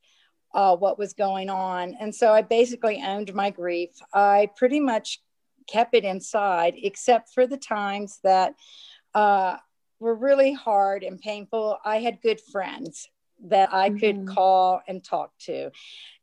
uh, 0.53 0.77
what 0.77 0.99
was 0.99 1.13
going 1.13 1.49
on. 1.49 1.95
And 2.01 2.15
so 2.15 2.33
I 2.33 2.43
basically 2.43 3.03
owned 3.07 3.33
my 3.35 3.51
grief. 3.51 3.91
I 4.13 4.49
pretty 4.57 4.81
much 4.81 5.21
kept 5.69 5.95
it 5.95 6.05
inside, 6.05 6.75
except 6.77 7.33
for 7.33 7.47
the 7.47 7.57
times 7.57 8.19
that 8.25 8.55
uh, 9.15 9.57
were 10.01 10.15
really 10.15 10.53
hard 10.53 11.05
and 11.05 11.21
painful. 11.21 11.79
I 11.85 11.99
had 11.99 12.23
good 12.23 12.41
friends 12.41 13.09
that 13.45 13.73
I 13.73 13.91
could 13.91 14.17
mm-hmm. 14.17 14.35
call 14.35 14.81
and 14.89 15.03
talk 15.03 15.31
to. 15.41 15.71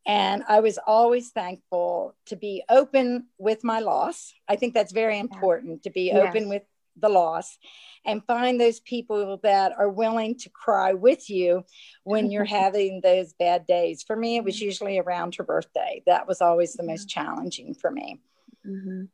And 0.06 0.44
I 0.48 0.60
was 0.60 0.77
always 0.86 1.30
thankful 1.30 2.16
to 2.27 2.36
be 2.36 2.63
open 2.70 3.27
with 3.38 3.63
my 3.63 3.80
loss. 3.80 4.34
I 4.48 4.56
think 4.56 4.74
that's 4.74 4.94
very 4.94 5.20
important 5.20 5.84
to 5.84 5.89
be 5.89 6.04
yes. 6.04 6.27
open 6.30 6.50
with 6.50 6.63
the 7.00 7.10
loss 7.10 7.58
and 8.06 8.25
find 8.25 8.60
those 8.60 8.80
people 8.80 9.39
that 9.44 9.74
are 9.77 9.89
willing 9.89 10.36
to 10.38 10.50
cry 10.50 10.94
with 10.94 11.30
you 11.30 11.63
when 12.04 12.32
you're 12.32 12.46
having 12.62 13.01
those 13.01 13.34
bad 13.34 13.66
days. 13.68 14.04
For 14.04 14.16
me, 14.16 14.38
it 14.38 14.44
was 14.44 14.62
usually 14.62 14.98
around 14.98 15.36
her 15.36 15.44
birthday. 15.44 16.01
That 16.06 16.27
was 16.27 16.42
always 16.42 16.74
the 16.74 16.84
most 16.84 17.10
challenging 17.10 17.74
for 17.74 17.92
me. 17.92 18.20
Mm-hmm. 18.66 19.06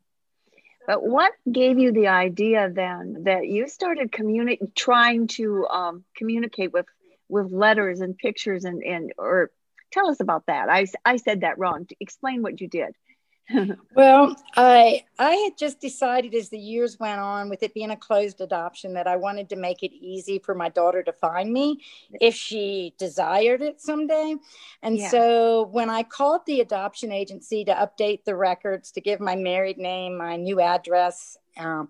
But 0.86 1.02
what 1.02 1.32
gave 1.50 1.80
you 1.80 1.94
the 1.94 2.08
idea 2.08 2.70
then 2.70 3.24
that 3.24 3.48
you 3.48 3.68
started 3.68 4.12
communicating, 4.12 4.72
trying 4.76 5.28
to 5.28 5.66
um, 5.68 6.04
communicate 6.16 6.74
with 6.74 6.86
with 7.30 7.52
letters 7.52 8.02
and 8.02 8.18
pictures 8.18 8.66
and 8.66 8.84
and 8.84 9.14
or 9.18 9.50
tell 9.94 10.10
us 10.10 10.20
about 10.20 10.48
that. 10.48 10.70
I, 10.70 10.88
I 11.06 11.18
said 11.18 11.42
that 11.42 11.58
wrong. 11.58 11.88
Explain 12.00 12.42
what 12.42 12.60
you 12.60 12.68
did. 12.68 12.96
well, 13.96 14.36
I 14.56 15.04
I 15.20 15.34
had 15.34 15.58
just 15.58 15.80
decided 15.80 16.34
as 16.34 16.50
the 16.50 16.58
years 16.58 17.00
went 17.00 17.20
on, 17.20 17.50
with 17.50 17.62
it 17.62 17.74
being 17.74 17.92
a 17.92 17.98
closed 17.98 18.40
adoption, 18.42 18.94
that 18.94 19.08
I 19.08 19.18
wanted 19.18 19.50
to 19.50 19.56
make 19.56 19.84
it 19.84 19.94
easy 19.94 20.40
for 20.40 20.56
my 20.56 20.70
daughter 20.70 21.04
to 21.04 21.12
find 21.12 21.52
me 21.52 21.82
if 22.22 22.36
she 22.36 22.94
desired 22.98 23.62
it 23.62 23.82
someday. 23.82 24.36
And 24.82 24.98
yeah. 24.98 25.10
so 25.10 25.68
when 25.72 25.90
I 25.90 26.04
called 26.04 26.42
the 26.46 26.62
adoption 26.62 27.12
agency 27.12 27.66
to 27.66 27.74
update 27.74 28.24
the 28.24 28.36
records, 28.36 28.92
to 28.92 29.02
give 29.02 29.20
my 29.20 29.36
married 29.36 29.78
name, 29.78 30.18
my 30.18 30.38
new 30.38 30.62
address, 30.62 31.38
um, 31.58 31.90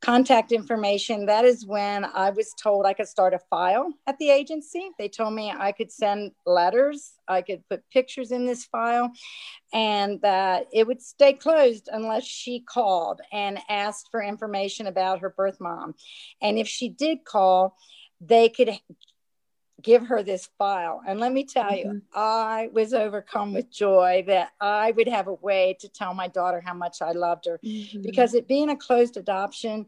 contact 0.00 0.52
information, 0.52 1.26
that 1.26 1.44
is 1.44 1.66
when 1.66 2.04
I 2.04 2.30
was 2.30 2.54
told 2.54 2.86
I 2.86 2.92
could 2.92 3.08
start 3.08 3.34
a 3.34 3.38
file 3.50 3.92
at 4.06 4.16
the 4.18 4.30
agency. 4.30 4.90
They 4.98 5.08
told 5.08 5.34
me 5.34 5.50
I 5.50 5.72
could 5.72 5.90
send 5.90 6.32
letters, 6.46 7.14
I 7.26 7.42
could 7.42 7.62
put 7.68 7.82
pictures 7.90 8.30
in 8.30 8.46
this 8.46 8.64
file, 8.64 9.10
and 9.72 10.20
that 10.22 10.66
it 10.72 10.86
would 10.86 11.02
stay 11.02 11.32
closed 11.32 11.88
unless 11.92 12.24
she 12.24 12.60
called 12.60 13.20
and 13.32 13.58
asked 13.68 14.08
for 14.10 14.22
information 14.22 14.86
about 14.86 15.20
her 15.20 15.30
birth 15.30 15.58
mom. 15.60 15.94
And 16.40 16.58
if 16.58 16.68
she 16.68 16.88
did 16.88 17.24
call, 17.24 17.76
they 18.20 18.48
could 18.48 18.70
give 19.80 20.06
her 20.06 20.22
this 20.22 20.48
file. 20.58 21.02
And 21.06 21.20
let 21.20 21.32
me 21.32 21.44
tell 21.44 21.70
mm-hmm. 21.70 21.90
you, 21.90 22.02
I 22.12 22.68
was 22.72 22.92
overcome 22.92 23.52
with 23.54 23.70
joy 23.70 24.24
that 24.26 24.50
I 24.60 24.90
would 24.92 25.08
have 25.08 25.28
a 25.28 25.34
way 25.34 25.76
to 25.80 25.88
tell 25.88 26.14
my 26.14 26.28
daughter 26.28 26.60
how 26.64 26.74
much 26.74 27.00
I 27.00 27.12
loved 27.12 27.46
her. 27.46 27.60
Mm-hmm. 27.64 28.02
Because 28.02 28.34
it 28.34 28.48
being 28.48 28.70
a 28.70 28.76
closed 28.76 29.16
adoption, 29.16 29.86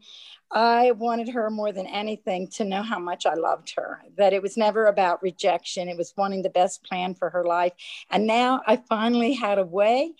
I 0.53 0.91
wanted 0.91 1.29
her 1.29 1.49
more 1.49 1.71
than 1.71 1.87
anything 1.87 2.47
to 2.49 2.65
know 2.65 2.81
how 2.81 2.99
much 2.99 3.25
I 3.25 3.35
loved 3.35 3.73
her, 3.77 4.01
that 4.17 4.33
it 4.33 4.41
was 4.41 4.57
never 4.57 4.87
about 4.87 5.23
rejection. 5.23 5.87
It 5.87 5.97
was 5.97 6.13
wanting 6.17 6.41
the 6.41 6.49
best 6.49 6.83
plan 6.83 7.15
for 7.15 7.29
her 7.29 7.45
life. 7.45 7.71
And 8.09 8.27
now 8.27 8.61
I 8.67 8.75
finally 8.75 9.33
had 9.33 9.59
a 9.59 9.65
way 9.65 10.13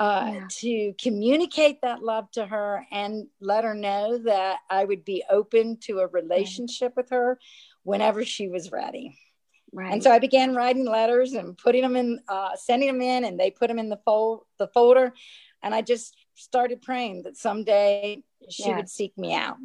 uh, 0.00 0.32
yeah. 0.34 0.46
to 0.50 0.94
communicate 1.00 1.82
that 1.82 2.02
love 2.02 2.30
to 2.32 2.46
her 2.46 2.84
and 2.90 3.28
let 3.40 3.62
her 3.62 3.74
know 3.74 4.18
that 4.18 4.58
I 4.68 4.84
would 4.84 5.04
be 5.04 5.22
open 5.30 5.76
to 5.82 6.00
a 6.00 6.08
relationship 6.08 6.94
with 6.96 7.10
her 7.10 7.38
whenever 7.86 8.24
she 8.24 8.48
was 8.48 8.72
ready. 8.72 9.16
Right. 9.72 9.92
And 9.92 10.02
so 10.02 10.10
I 10.10 10.18
began 10.18 10.54
writing 10.54 10.84
letters 10.84 11.34
and 11.34 11.56
putting 11.56 11.82
them 11.82 11.94
in, 11.94 12.20
uh, 12.28 12.56
sending 12.56 12.88
them 12.88 13.00
in, 13.00 13.24
and 13.24 13.38
they 13.38 13.50
put 13.50 13.68
them 13.68 13.78
in 13.78 13.88
the 13.88 14.00
fold, 14.04 14.40
the 14.58 14.66
folder. 14.68 15.14
And 15.62 15.72
I 15.74 15.82
just 15.82 16.16
started 16.34 16.82
praying 16.82 17.22
that 17.22 17.36
someday 17.36 18.22
she 18.50 18.72
would 18.72 18.88
seek 18.88 19.16
me 19.16 19.34
out. 19.34 19.56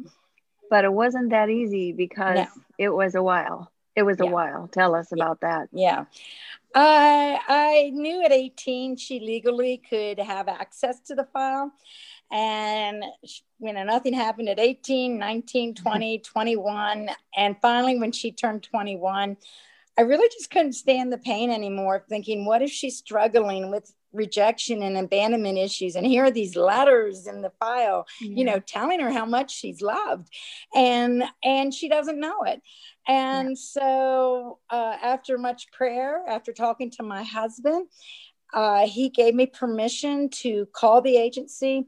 But 0.70 0.84
it 0.84 0.92
wasn't 0.92 1.30
that 1.30 1.50
easy 1.50 1.92
because 1.92 2.36
no. 2.36 2.46
it 2.78 2.90
was 2.90 3.14
a 3.14 3.22
while. 3.22 3.72
It 3.96 4.04
was 4.04 4.20
a 4.20 4.26
while. 4.26 4.68
Tell 4.68 4.94
us 4.94 5.12
about 5.12 5.40
that. 5.40 5.68
Yeah. 5.72 6.04
I 6.74 7.38
I 7.48 7.90
knew 7.92 8.24
at 8.24 8.32
18 8.32 8.96
she 8.96 9.20
legally 9.20 9.82
could 9.88 10.18
have 10.18 10.48
access 10.48 11.00
to 11.00 11.14
the 11.14 11.24
file. 11.24 11.72
And 12.32 13.04
you 13.60 13.72
know, 13.72 13.84
nothing 13.84 14.14
happened 14.14 14.48
at 14.48 14.58
18, 14.58 15.18
19, 15.18 15.74
20, 15.74 16.18
21. 16.18 17.10
And 17.36 17.56
finally, 17.60 17.98
when 17.98 18.10
she 18.10 18.32
turned 18.32 18.62
21, 18.64 19.36
I 19.98 20.02
really 20.02 20.28
just 20.32 20.50
couldn't 20.50 20.72
stand 20.72 21.12
the 21.12 21.18
pain 21.18 21.50
anymore, 21.50 22.04
thinking, 22.08 22.46
what 22.46 22.62
if 22.62 22.70
she's 22.70 22.96
struggling 22.96 23.70
with 23.70 23.94
rejection 24.12 24.82
and 24.82 24.96
abandonment 24.96 25.58
issues? 25.58 25.94
And 25.94 26.06
here 26.06 26.24
are 26.24 26.30
these 26.30 26.56
letters 26.56 27.26
in 27.26 27.42
the 27.42 27.52
file, 27.60 28.06
yeah. 28.20 28.34
you 28.34 28.44
know, 28.44 28.58
telling 28.58 29.00
her 29.00 29.10
how 29.10 29.26
much 29.26 29.54
she's 29.54 29.82
loved. 29.82 30.28
And 30.74 31.24
and 31.44 31.74
she 31.74 31.88
doesn't 31.88 32.18
know 32.18 32.42
it. 32.44 32.62
And 33.06 33.50
yeah. 33.50 33.54
so 33.56 34.58
uh, 34.70 34.96
after 35.02 35.36
much 35.36 35.70
prayer, 35.72 36.22
after 36.26 36.52
talking 36.52 36.90
to 36.92 37.02
my 37.02 37.22
husband, 37.22 37.88
uh, 38.54 38.86
he 38.86 39.08
gave 39.08 39.34
me 39.34 39.46
permission 39.46 40.28
to 40.28 40.66
call 40.72 41.00
the 41.00 41.16
agency. 41.16 41.86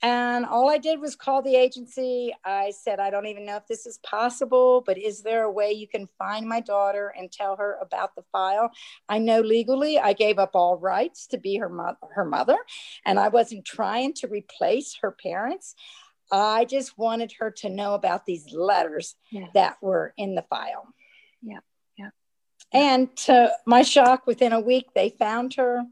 And 0.00 0.46
all 0.46 0.70
I 0.70 0.78
did 0.78 1.00
was 1.00 1.16
call 1.16 1.42
the 1.42 1.56
agency. 1.56 2.32
I 2.44 2.70
said, 2.70 3.00
I 3.00 3.10
don't 3.10 3.26
even 3.26 3.44
know 3.44 3.56
if 3.56 3.66
this 3.66 3.84
is 3.84 3.98
possible, 3.98 4.80
but 4.86 4.96
is 4.96 5.22
there 5.22 5.42
a 5.42 5.50
way 5.50 5.72
you 5.72 5.88
can 5.88 6.06
find 6.18 6.48
my 6.48 6.60
daughter 6.60 7.12
and 7.18 7.32
tell 7.32 7.56
her 7.56 7.78
about 7.80 8.14
the 8.14 8.22
file? 8.30 8.70
I 9.08 9.18
know 9.18 9.40
legally 9.40 9.98
I 9.98 10.12
gave 10.12 10.38
up 10.38 10.52
all 10.54 10.78
rights 10.78 11.26
to 11.28 11.38
be 11.38 11.56
her, 11.56 11.68
mo- 11.68 11.96
her 12.12 12.24
mother, 12.24 12.58
and 13.04 13.18
I 13.18 13.28
wasn't 13.28 13.64
trying 13.64 14.14
to 14.14 14.28
replace 14.28 14.98
her 15.02 15.10
parents. 15.10 15.74
I 16.30 16.64
just 16.64 16.96
wanted 16.96 17.32
her 17.40 17.50
to 17.58 17.68
know 17.68 17.94
about 17.94 18.24
these 18.24 18.52
letters 18.52 19.16
yeah. 19.32 19.46
that 19.54 19.78
were 19.82 20.14
in 20.16 20.36
the 20.36 20.42
file. 20.42 20.86
Yeah, 21.42 21.60
yeah. 21.98 22.10
And 22.72 23.16
to 23.24 23.50
my 23.66 23.82
shock, 23.82 24.28
within 24.28 24.52
a 24.52 24.60
week, 24.60 24.86
they 24.94 25.08
found 25.08 25.54
her. 25.54 25.82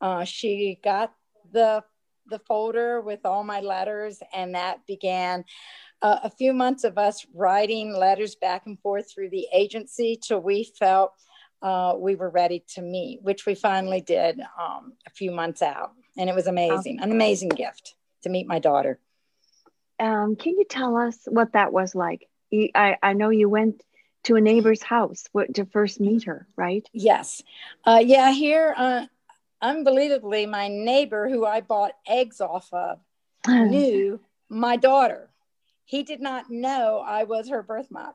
Uh, 0.00 0.24
she 0.24 0.80
got 0.82 1.12
the 1.52 1.84
the 2.32 2.40
folder 2.40 3.00
with 3.00 3.20
all 3.24 3.44
my 3.44 3.60
letters, 3.60 4.18
and 4.34 4.56
that 4.56 4.84
began 4.86 5.44
uh, 6.02 6.18
a 6.24 6.30
few 6.30 6.52
months 6.52 6.82
of 6.82 6.98
us 6.98 7.24
writing 7.32 7.94
letters 7.94 8.34
back 8.34 8.66
and 8.66 8.80
forth 8.80 9.12
through 9.12 9.30
the 9.30 9.46
agency 9.54 10.18
till 10.20 10.40
we 10.40 10.64
felt 10.78 11.12
uh, 11.62 11.94
we 11.96 12.16
were 12.16 12.30
ready 12.30 12.64
to 12.74 12.82
meet, 12.82 13.22
which 13.22 13.46
we 13.46 13.54
finally 13.54 14.00
did 14.00 14.40
um, 14.60 14.94
a 15.06 15.10
few 15.10 15.30
months 15.30 15.62
out. 15.62 15.92
And 16.18 16.28
it 16.28 16.34
was 16.34 16.48
amazing, 16.48 17.00
an 17.00 17.12
amazing 17.12 17.50
gift 17.50 17.94
to 18.22 18.28
meet 18.28 18.48
my 18.48 18.58
daughter. 18.58 18.98
Um, 20.00 20.34
can 20.34 20.58
you 20.58 20.64
tell 20.68 20.96
us 20.96 21.16
what 21.26 21.52
that 21.52 21.72
was 21.72 21.94
like? 21.94 22.28
I, 22.52 22.96
I 23.02 23.12
know 23.12 23.30
you 23.30 23.48
went 23.48 23.82
to 24.24 24.36
a 24.36 24.40
neighbor's 24.40 24.82
house 24.82 25.26
to 25.54 25.64
first 25.66 26.00
meet 26.00 26.24
her, 26.24 26.46
right? 26.56 26.88
Yes. 26.92 27.42
Uh, 27.84 28.02
yeah, 28.04 28.32
here 28.32 28.74
uh, 28.76 29.06
unbelievably, 29.62 30.46
my 30.46 30.68
neighbor 30.68 31.28
who 31.28 31.46
I 31.46 31.60
bought 31.60 31.92
eggs 32.06 32.40
off 32.40 32.68
of 32.72 32.98
knew 33.48 34.20
my 34.48 34.76
daughter. 34.76 35.30
He 35.84 36.02
did 36.02 36.20
not 36.20 36.50
know 36.50 37.02
I 37.06 37.24
was 37.24 37.48
her 37.48 37.62
birth 37.62 37.90
mother. 37.90 38.14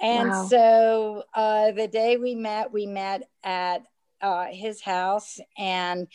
And 0.00 0.30
wow. 0.30 0.46
so 0.46 1.24
uh, 1.34 1.70
the 1.72 1.86
day 1.86 2.16
we 2.16 2.34
met, 2.34 2.72
we 2.72 2.86
met 2.86 3.28
at 3.44 3.82
uh, 4.20 4.46
his 4.46 4.80
house, 4.80 5.38
and 5.56 6.08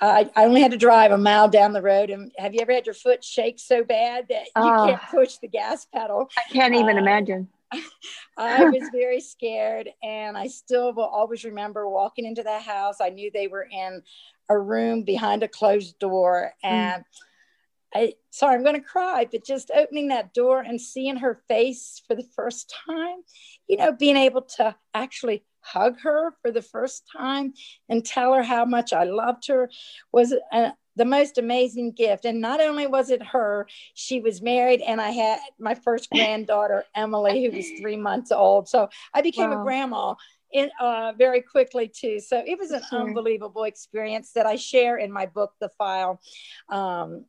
I, 0.00 0.30
I, 0.36 0.44
only 0.44 0.60
had 0.60 0.72
to 0.72 0.76
drive 0.76 1.12
a 1.12 1.18
mile 1.18 1.48
down 1.48 1.72
the 1.72 1.82
road. 1.82 2.10
And 2.10 2.32
have 2.36 2.54
you 2.54 2.60
ever 2.60 2.72
had 2.72 2.86
your 2.86 2.94
foot 2.94 3.24
shake 3.24 3.58
so 3.58 3.84
bad 3.84 4.26
that 4.28 4.44
you 4.44 4.50
oh, 4.56 4.86
can't 4.86 5.02
push 5.10 5.36
the 5.36 5.48
gas 5.48 5.86
pedal? 5.86 6.30
I 6.36 6.52
can't 6.52 6.74
even 6.74 6.96
uh, 6.96 7.00
imagine. 7.00 7.48
I 8.36 8.64
was 8.64 8.88
very 8.92 9.20
scared, 9.20 9.88
and 10.02 10.36
I 10.36 10.48
still 10.48 10.92
will 10.92 11.04
always 11.04 11.44
remember 11.44 11.88
walking 11.88 12.24
into 12.24 12.42
that 12.42 12.62
house. 12.62 12.96
I 13.00 13.10
knew 13.10 13.30
they 13.32 13.48
were 13.48 13.66
in 13.70 14.02
a 14.48 14.58
room 14.58 15.04
behind 15.04 15.42
a 15.42 15.48
closed 15.48 15.98
door, 15.98 16.52
mm. 16.64 16.68
and 16.68 17.02
mm. 17.02 17.06
I 17.94 18.14
sorry, 18.30 18.54
I'm 18.54 18.62
going 18.62 18.80
to 18.80 18.86
cry, 18.86 19.26
but 19.30 19.44
just 19.44 19.70
opening 19.74 20.08
that 20.08 20.32
door 20.32 20.60
and 20.60 20.80
seeing 20.80 21.16
her 21.16 21.42
face 21.48 22.02
for 22.06 22.14
the 22.14 22.26
first 22.34 22.74
time, 22.86 23.18
you 23.68 23.76
know, 23.76 23.92
being 23.92 24.16
able 24.16 24.42
to 24.56 24.74
actually 24.94 25.44
hug 25.60 26.00
her 26.00 26.34
for 26.42 26.50
the 26.50 26.62
first 26.62 27.04
time 27.16 27.52
and 27.88 28.04
tell 28.04 28.34
her 28.34 28.42
how 28.42 28.64
much 28.64 28.92
I 28.92 29.04
loved 29.04 29.46
her 29.48 29.70
was 30.12 30.34
a, 30.52 30.72
the 30.96 31.04
most 31.04 31.38
amazing 31.38 31.92
gift. 31.92 32.24
And 32.24 32.40
not 32.40 32.60
only 32.60 32.86
was 32.86 33.10
it 33.10 33.22
her, 33.22 33.66
she 33.94 34.20
was 34.20 34.42
married, 34.42 34.80
and 34.80 35.00
I 35.00 35.10
had 35.10 35.38
my 35.58 35.74
first 35.74 36.10
granddaughter, 36.14 36.84
Emily, 36.94 37.44
who 37.44 37.56
was 37.56 37.68
three 37.80 37.96
months 37.96 38.32
old. 38.32 38.68
So 38.68 38.88
I 39.14 39.22
became 39.22 39.50
wow. 39.50 39.60
a 39.60 39.64
grandma 39.64 40.14
in, 40.52 40.70
uh, 40.80 41.12
very 41.16 41.40
quickly 41.40 41.88
too. 41.88 42.20
So 42.20 42.42
it 42.46 42.58
was 42.58 42.70
an 42.70 42.82
sure. 42.88 43.00
unbelievable 43.00 43.64
experience 43.64 44.32
that 44.32 44.46
I 44.46 44.56
share 44.56 44.98
in 44.98 45.10
my 45.10 45.26
book, 45.26 45.54
The 45.60 45.70
File. 45.70 46.20
Um, 46.68 47.24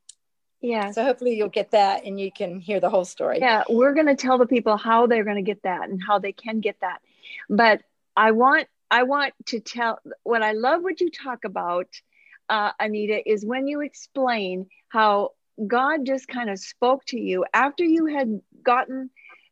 yeah. 0.61 0.91
So 0.91 1.03
hopefully 1.03 1.35
you'll 1.35 1.49
get 1.49 1.71
that 1.71 2.05
and 2.05 2.19
you 2.19 2.31
can 2.31 2.59
hear 2.59 2.79
the 2.79 2.89
whole 2.89 3.03
story. 3.03 3.39
Yeah, 3.39 3.63
we're 3.69 3.93
going 3.93 4.07
to 4.07 4.15
tell 4.15 4.37
the 4.37 4.45
people 4.45 4.77
how 4.77 5.07
they're 5.07 5.25
going 5.25 5.35
to 5.35 5.41
get 5.41 5.63
that 5.63 5.89
and 5.89 6.01
how 6.01 6.19
they 6.19 6.31
can 6.31 6.61
get 6.61 6.79
that. 6.79 7.01
But 7.49 7.81
I 8.15 8.31
want 8.31 8.67
I 8.89 9.03
want 9.03 9.33
to 9.47 9.59
tell 9.59 9.99
what 10.23 10.41
I 10.41 10.51
love 10.51 10.81
what 10.83 11.01
you 11.01 11.09
talk 11.09 11.43
about 11.43 11.87
uh, 12.49 12.71
Anita, 12.79 13.29
is 13.29 13.45
when 13.45 13.67
you 13.67 13.81
explain 13.81 14.67
how 14.89 15.31
God 15.67 16.05
just 16.05 16.27
kind 16.27 16.49
of 16.49 16.59
spoke 16.59 17.05
to 17.05 17.19
you 17.19 17.45
after 17.53 17.83
you 17.83 18.07
had 18.07 18.41
gotten, 18.63 19.09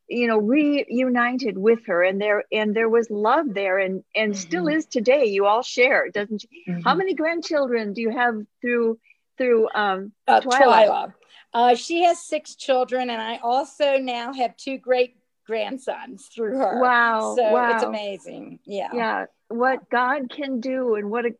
you 0.08 0.26
know, 0.26 0.38
reunited 0.38 1.56
with 1.56 1.86
her, 1.86 2.02
and 2.02 2.20
there 2.20 2.44
and 2.52 2.74
there 2.74 2.88
was 2.88 3.08
love 3.10 3.46
there, 3.54 3.78
and 3.78 4.02
and 4.14 4.32
mm-hmm. 4.32 4.40
still 4.40 4.68
is 4.68 4.86
today. 4.86 5.26
You 5.26 5.46
all 5.46 5.62
share, 5.62 6.08
doesn't? 6.10 6.44
You? 6.44 6.74
Mm-hmm. 6.74 6.80
How 6.82 6.94
many 6.94 7.14
grandchildren 7.14 7.92
do 7.92 8.00
you 8.00 8.10
have 8.10 8.34
through 8.60 8.98
through 9.38 9.68
um, 9.74 10.12
uh, 10.26 10.40
Twyla? 10.40 10.60
Twyla. 10.60 11.14
Uh, 11.54 11.74
she 11.74 12.04
has 12.04 12.18
six 12.18 12.56
children, 12.56 13.10
and 13.10 13.20
I 13.20 13.36
also 13.36 13.98
now 13.98 14.32
have 14.32 14.56
two 14.56 14.78
great 14.78 15.16
grandsons 15.46 16.30
through 16.34 16.56
her. 16.58 16.80
Wow! 16.80 17.34
So 17.36 17.52
wow. 17.52 17.74
it's 17.74 17.84
amazing. 17.84 18.58
Yeah. 18.64 18.88
Yeah. 18.92 19.26
What 19.48 19.88
God 19.90 20.30
can 20.30 20.60
do, 20.60 20.94
and 20.94 21.10
what 21.10 21.26
a 21.26 21.32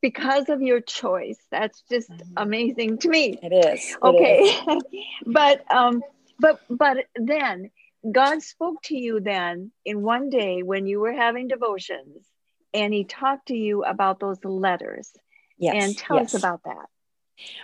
because 0.00 0.48
of 0.48 0.62
your 0.62 0.80
choice. 0.80 1.38
That's 1.50 1.82
just 1.90 2.10
mm-hmm. 2.10 2.32
amazing 2.36 2.98
to 2.98 3.08
me. 3.08 3.38
It 3.42 3.52
is. 3.52 3.90
It 3.90 3.98
okay. 4.02 4.42
Is. 4.42 4.82
but 5.26 5.64
um 5.72 6.02
but 6.38 6.60
but 6.68 7.06
then 7.16 7.70
God 8.10 8.42
spoke 8.42 8.82
to 8.84 8.96
you 8.96 9.20
then 9.20 9.72
in 9.84 10.02
one 10.02 10.30
day 10.30 10.62
when 10.62 10.86
you 10.86 11.00
were 11.00 11.12
having 11.12 11.48
devotions 11.48 12.26
and 12.72 12.94
he 12.94 13.04
talked 13.04 13.48
to 13.48 13.56
you 13.56 13.84
about 13.84 14.20
those 14.20 14.42
letters. 14.44 15.10
Yes. 15.58 15.84
And 15.84 15.98
tell 15.98 16.16
yes. 16.16 16.34
us 16.34 16.40
about 16.40 16.62
that. 16.64 16.86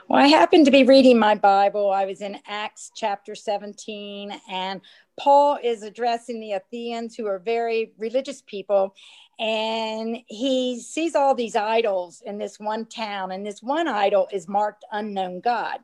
Well, 0.09 0.22
I 0.22 0.29
happened 0.29 0.66
to 0.66 0.70
be 0.70 0.85
reading 0.85 1.18
my 1.18 1.35
Bible. 1.35 1.90
I 1.90 2.05
was 2.05 2.20
in 2.20 2.38
Acts 2.46 2.90
chapter 2.94 3.35
17, 3.35 4.33
and 4.51 4.81
Paul 5.18 5.59
is 5.62 5.83
addressing 5.83 6.40
the 6.40 6.53
Athenians, 6.53 7.14
who 7.14 7.27
are 7.27 7.38
very 7.38 7.92
religious 7.99 8.42
people, 8.42 8.94
and 9.38 10.18
he 10.27 10.81
sees 10.81 11.14
all 11.14 11.35
these 11.35 11.57
idols 11.57 12.22
in 12.25 12.38
this 12.38 12.59
one 12.59 12.87
town, 12.87 13.33
and 13.33 13.44
this 13.44 13.62
one 13.62 13.88
idol 13.88 14.29
is 14.33 14.49
marked 14.49 14.85
unknown 14.92 15.40
God. 15.40 15.81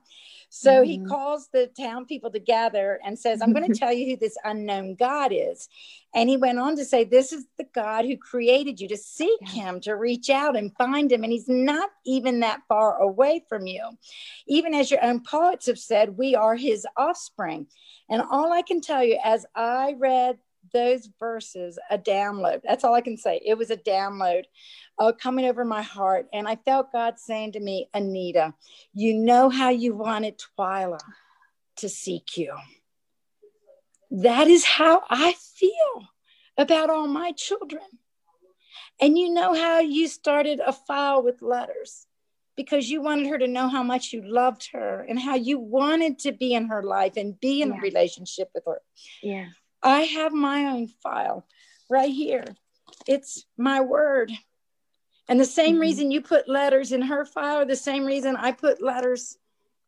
So 0.54 0.70
mm-hmm. 0.70 0.84
he 0.84 0.98
calls 0.98 1.48
the 1.48 1.70
town 1.78 2.04
people 2.04 2.30
together 2.30 3.00
and 3.02 3.18
says, 3.18 3.40
I'm 3.40 3.54
going 3.54 3.72
to 3.72 3.78
tell 3.78 3.92
you 3.92 4.10
who 4.10 4.16
this 4.16 4.36
unknown 4.44 4.96
God 4.96 5.32
is. 5.34 5.68
And 6.14 6.28
he 6.28 6.36
went 6.36 6.58
on 6.58 6.76
to 6.76 6.84
say, 6.84 7.04
This 7.04 7.32
is 7.32 7.46
the 7.56 7.66
God 7.74 8.04
who 8.04 8.18
created 8.18 8.78
you 8.78 8.86
to 8.88 8.96
seek 8.98 9.40
yeah. 9.40 9.48
him, 9.48 9.80
to 9.80 9.96
reach 9.96 10.28
out 10.28 10.54
and 10.54 10.76
find 10.76 11.10
him. 11.10 11.24
And 11.24 11.32
he's 11.32 11.48
not 11.48 11.88
even 12.04 12.40
that 12.40 12.60
far 12.68 12.98
away 13.00 13.44
from 13.48 13.66
you. 13.66 13.82
Even 14.46 14.74
as 14.74 14.90
your 14.90 15.02
own 15.02 15.22
poets 15.22 15.66
have 15.66 15.78
said, 15.78 16.18
we 16.18 16.34
are 16.34 16.54
his 16.54 16.86
offspring. 16.98 17.66
And 18.10 18.20
all 18.20 18.52
I 18.52 18.60
can 18.60 18.82
tell 18.82 19.02
you, 19.02 19.18
as 19.24 19.46
I 19.54 19.94
read 19.98 20.36
those 20.72 21.08
verses 21.18 21.78
a 21.90 21.98
download. 21.98 22.60
That's 22.64 22.84
all 22.84 22.94
I 22.94 23.00
can 23.00 23.16
say. 23.16 23.40
It 23.44 23.56
was 23.56 23.70
a 23.70 23.76
download 23.76 24.44
uh, 24.98 25.12
coming 25.12 25.44
over 25.44 25.64
my 25.64 25.82
heart. 25.82 26.26
And 26.32 26.48
I 26.48 26.56
felt 26.56 26.92
God 26.92 27.18
saying 27.18 27.52
to 27.52 27.60
me, 27.60 27.88
Anita, 27.94 28.54
you 28.94 29.14
know 29.14 29.48
how 29.48 29.70
you 29.70 29.94
wanted 29.94 30.40
Twyla 30.58 31.00
to 31.76 31.88
seek 31.88 32.36
you. 32.36 32.54
That 34.10 34.48
is 34.48 34.64
how 34.64 35.02
I 35.08 35.34
feel 35.56 36.08
about 36.58 36.90
all 36.90 37.06
my 37.06 37.32
children. 37.32 37.82
And 39.00 39.18
you 39.18 39.32
know 39.32 39.54
how 39.54 39.80
you 39.80 40.06
started 40.06 40.60
a 40.64 40.72
file 40.72 41.22
with 41.22 41.42
letters 41.42 42.06
because 42.56 42.90
you 42.90 43.00
wanted 43.00 43.26
her 43.28 43.38
to 43.38 43.48
know 43.48 43.68
how 43.68 43.82
much 43.82 44.12
you 44.12 44.22
loved 44.22 44.68
her 44.72 45.04
and 45.08 45.18
how 45.18 45.34
you 45.34 45.58
wanted 45.58 46.18
to 46.20 46.32
be 46.32 46.54
in 46.54 46.66
her 46.66 46.82
life 46.82 47.16
and 47.16 47.40
be 47.40 47.62
in 47.62 47.70
yeah. 47.70 47.78
a 47.78 47.80
relationship 47.80 48.50
with 48.54 48.64
her. 48.66 48.80
Yeah. 49.22 49.46
I 49.82 50.02
have 50.02 50.32
my 50.32 50.66
own 50.66 50.88
file 51.02 51.46
right 51.90 52.10
here. 52.10 52.44
It's 53.06 53.44
my 53.56 53.80
word. 53.80 54.32
And 55.28 55.40
the 55.40 55.44
same 55.44 55.74
mm-hmm. 55.74 55.80
reason 55.80 56.10
you 56.10 56.20
put 56.20 56.48
letters 56.48 56.92
in 56.92 57.02
her 57.02 57.24
file, 57.24 57.64
the 57.66 57.76
same 57.76 58.04
reason 58.04 58.36
I 58.36 58.52
put 58.52 58.82
letters 58.82 59.36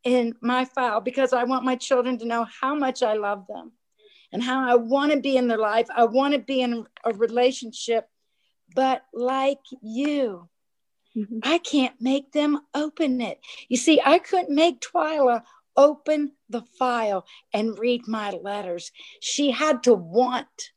in 0.04 0.34
my 0.40 0.64
file, 0.64 1.00
because 1.00 1.32
I 1.32 1.44
want 1.44 1.64
my 1.64 1.76
children 1.76 2.18
to 2.18 2.26
know 2.26 2.46
how 2.60 2.74
much 2.74 3.02
I 3.02 3.14
love 3.14 3.46
them 3.46 3.72
and 4.32 4.42
how 4.42 4.68
I 4.68 4.74
want 4.74 5.12
to 5.12 5.20
be 5.20 5.36
in 5.36 5.48
their 5.48 5.58
life. 5.58 5.88
I 5.94 6.04
want 6.04 6.34
to 6.34 6.40
be 6.40 6.60
in 6.60 6.86
a 7.04 7.12
relationship, 7.12 8.08
but 8.74 9.02
like 9.12 9.60
you, 9.82 10.48
mm-hmm. 11.16 11.38
I 11.42 11.58
can't 11.58 11.94
make 12.00 12.32
them 12.32 12.60
open 12.74 13.20
it. 13.20 13.38
You 13.68 13.76
see, 13.76 14.00
I 14.04 14.18
couldn't 14.18 14.54
make 14.54 14.80
Twyla 14.80 15.42
open 15.76 16.32
the 16.48 16.62
file 16.78 17.26
and 17.52 17.78
read 17.78 18.06
my 18.06 18.30
letters. 18.30 18.92
She 19.20 19.50
had 19.50 19.82
to 19.84 19.94
want 19.94 20.72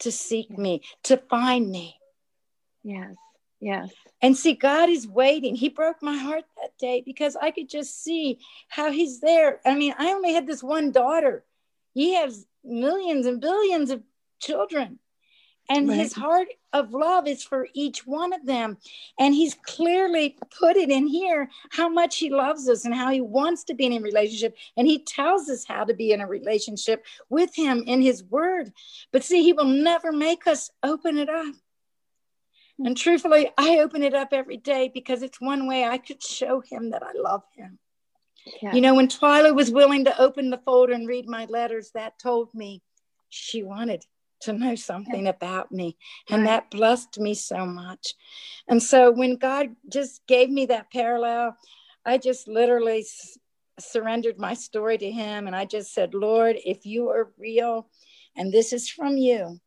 to 0.00 0.12
seek 0.12 0.56
me, 0.58 0.82
to 1.04 1.16
find 1.16 1.70
me. 1.70 1.96
Yes, 2.82 3.14
yes. 3.60 3.90
And 4.20 4.36
see, 4.36 4.54
God 4.54 4.88
is 4.88 5.06
waiting. 5.06 5.54
He 5.54 5.68
broke 5.68 6.02
my 6.02 6.16
heart 6.16 6.44
that 6.60 6.76
day 6.78 7.02
because 7.04 7.36
I 7.36 7.50
could 7.50 7.68
just 7.68 8.02
see 8.02 8.38
how 8.68 8.90
He's 8.90 9.20
there. 9.20 9.60
I 9.64 9.74
mean, 9.74 9.94
I 9.98 10.12
only 10.12 10.32
had 10.32 10.46
this 10.46 10.62
one 10.62 10.92
daughter. 10.92 11.44
He 11.94 12.14
has 12.14 12.46
millions 12.64 13.26
and 13.26 13.40
billions 13.40 13.90
of 13.90 14.02
children. 14.40 14.98
And 15.68 15.88
right. 15.88 15.98
his 15.98 16.12
heart 16.12 16.48
of 16.72 16.92
love 16.92 17.26
is 17.26 17.42
for 17.42 17.68
each 17.72 18.06
one 18.06 18.32
of 18.32 18.44
them. 18.44 18.78
And 19.18 19.34
he's 19.34 19.54
clearly 19.54 20.36
put 20.58 20.76
it 20.76 20.90
in 20.90 21.06
here 21.06 21.48
how 21.70 21.88
much 21.88 22.18
he 22.18 22.30
loves 22.30 22.68
us 22.68 22.84
and 22.84 22.94
how 22.94 23.10
he 23.10 23.20
wants 23.20 23.64
to 23.64 23.74
be 23.74 23.86
in 23.86 23.92
a 23.92 24.00
relationship. 24.00 24.56
And 24.76 24.86
he 24.86 25.02
tells 25.04 25.48
us 25.48 25.64
how 25.64 25.84
to 25.84 25.94
be 25.94 26.12
in 26.12 26.20
a 26.20 26.26
relationship 26.26 27.04
with 27.28 27.54
him 27.54 27.84
in 27.86 28.02
his 28.02 28.24
word. 28.24 28.72
But 29.12 29.24
see, 29.24 29.42
he 29.42 29.52
will 29.52 29.64
never 29.64 30.12
make 30.12 30.46
us 30.46 30.70
open 30.82 31.16
it 31.16 31.28
up. 31.28 31.54
Hmm. 32.78 32.86
And 32.86 32.96
truthfully, 32.96 33.50
I 33.56 33.78
open 33.78 34.02
it 34.02 34.14
up 34.14 34.28
every 34.32 34.56
day 34.56 34.90
because 34.92 35.22
it's 35.22 35.40
one 35.40 35.68
way 35.68 35.84
I 35.84 35.98
could 35.98 36.22
show 36.22 36.60
him 36.60 36.90
that 36.90 37.02
I 37.02 37.12
love 37.16 37.44
him. 37.54 37.78
Yeah. 38.60 38.74
You 38.74 38.80
know, 38.80 38.94
when 38.94 39.06
Twyla 39.06 39.54
was 39.54 39.70
willing 39.70 40.04
to 40.06 40.20
open 40.20 40.50
the 40.50 40.58
folder 40.58 40.92
and 40.92 41.06
read 41.06 41.28
my 41.28 41.44
letters, 41.46 41.92
that 41.94 42.18
told 42.18 42.52
me 42.54 42.82
she 43.28 43.62
wanted 43.62 44.04
to 44.42 44.52
know 44.52 44.74
something 44.74 45.26
about 45.26 45.72
me. 45.72 45.96
And 46.30 46.46
that 46.46 46.70
blessed 46.70 47.18
me 47.18 47.34
so 47.34 47.66
much. 47.66 48.14
And 48.68 48.82
so 48.82 49.10
when 49.10 49.36
God 49.36 49.70
just 49.88 50.26
gave 50.26 50.50
me 50.50 50.66
that 50.66 50.92
parallel, 50.92 51.56
I 52.04 52.18
just 52.18 52.48
literally 52.48 53.06
surrendered 53.78 54.38
my 54.38 54.54
story 54.54 54.98
to 54.98 55.10
Him. 55.10 55.46
And 55.46 55.56
I 55.56 55.64
just 55.64 55.92
said, 55.94 56.14
Lord, 56.14 56.56
if 56.64 56.84
you 56.84 57.08
are 57.10 57.32
real 57.38 57.88
and 58.36 58.52
this 58.52 58.72
is 58.72 58.88
from 58.88 59.16
you, 59.16 59.58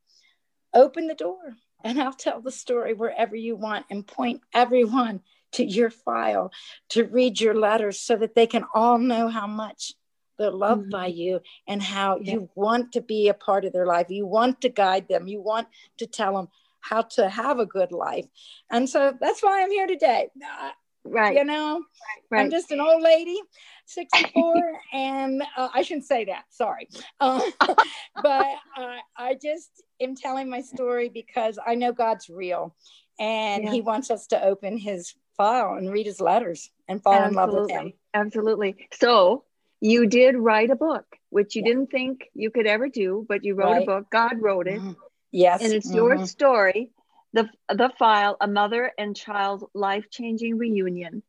open 0.74 1.08
the 1.08 1.16
door 1.16 1.56
and 1.84 2.02
I'll 2.02 2.14
tell 2.14 2.42
the 2.42 2.52
story 2.52 2.94
wherever 2.94 3.36
you 3.36 3.56
want 3.56 3.86
and 3.90 4.06
point 4.06 4.42
everyone 4.54 5.22
to 5.54 5.64
your 5.64 5.90
file 5.90 6.52
to 6.90 7.06
read 7.06 7.40
your 7.40 7.54
letters 7.54 8.00
so 8.00 8.16
that 8.18 8.36
they 8.36 8.48
can 8.48 8.66
all 8.74 8.98
know 8.98 9.30
how 9.30 9.48
much 9.48 9.94
they're 10.38 10.52
loved 10.52 10.84
mm-hmm. 10.84 10.92
by 10.92 11.08
you 11.08 11.42
and 11.68 11.82
how 11.82 12.18
yeah. 12.18 12.34
you 12.34 12.50
want 12.56 12.92
to 12.94 13.02
be 13.02 13.30
a 13.30 13.34
part 13.34 13.66
of 13.66 13.74
their 13.74 13.86
life. 13.86 14.08
You 14.10 14.26
want 14.26 14.62
to 14.62 14.70
guide 14.70 15.08
them. 15.08 15.28
You 15.28 15.42
want 15.42 15.68
to 15.98 16.08
tell 16.08 16.36
them 16.36 16.50
how 16.82 17.02
to 17.02 17.30
have 17.30 17.60
a 17.60 17.66
good 17.66 17.92
life. 17.92 18.26
And 18.70 18.90
so 18.90 19.14
that's 19.20 19.42
why 19.42 19.64
I'm 19.64 19.72
here 19.72 19.88
today. 19.88 20.30
Uh, 20.36 20.70
right. 21.04 21.36
You 21.36 21.44
know, 21.44 21.84
right. 22.30 22.42
I'm 22.42 22.52
just 22.52 22.72
an 22.72 22.80
old 22.80 23.02
lady, 23.02 23.40
64, 23.86 24.54
and 24.94 25.42
uh, 25.58 25.70
I 25.74 25.82
shouldn't 25.82 26.06
say 26.06 26.26
that. 26.26 26.44
Sorry. 26.50 26.88
Uh, 27.20 27.42
but 28.22 28.56
uh, 28.78 28.98
I 29.18 29.36
just 29.42 29.84
am 30.00 30.16
telling 30.16 30.50
my 30.50 30.62
story 30.62 31.10
because 31.10 31.58
I 31.66 31.76
know 31.76 31.92
God's 31.92 32.30
real 32.30 32.76
and 33.20 33.64
yeah. 33.64 33.72
he 33.72 33.82
wants 33.82 34.12
us 34.12 34.28
to 34.28 34.44
open 34.44 34.78
his 34.78 35.16
file 35.38 35.76
and 35.76 35.92
read 35.92 36.06
his 36.06 36.22
letters 36.22 36.70
and 36.88 37.02
fall 37.02 37.14
Absolutely. 37.14 37.44
in 37.44 37.54
love 37.56 37.62
with 37.62 37.72
him. 37.72 37.94
Absolutely. 38.14 38.88
So 38.94 39.44
you 39.86 40.08
did 40.08 40.36
write 40.36 40.72
a 40.72 40.76
book, 40.76 41.06
which 41.30 41.56
you 41.56 41.62
yeah. 41.64 41.74
didn't 41.74 41.92
think 41.92 42.30
you 42.34 42.50
could 42.50 42.66
ever 42.66 42.90
do, 42.90 43.26
but 43.30 43.44
you 43.46 43.54
wrote 43.54 43.72
right. 43.72 43.84
a 43.84 43.86
book. 43.86 44.10
God 44.10 44.42
wrote 44.42 44.68
it. 44.68 44.80
Mm-hmm. 44.80 44.94
Yes. 45.32 45.62
And 45.62 45.72
it's 45.72 45.88
mm-hmm. 45.88 45.96
your 45.96 46.26
story, 46.26 46.90
the, 47.34 47.50
the 47.70 47.92
file, 48.00 48.36
A 48.42 48.48
Mother 48.48 48.92
and 48.98 49.16
Child 49.16 49.70
Life 49.74 50.10
Changing 50.10 50.58
Reunion. 50.58 51.22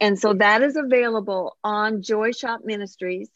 And 0.00 0.18
so 0.18 0.34
that 0.34 0.62
is 0.62 0.76
available 0.76 1.56
on 1.64 2.02
Joy 2.02 2.32
Shop 2.32 2.60
Ministries. 2.64 3.30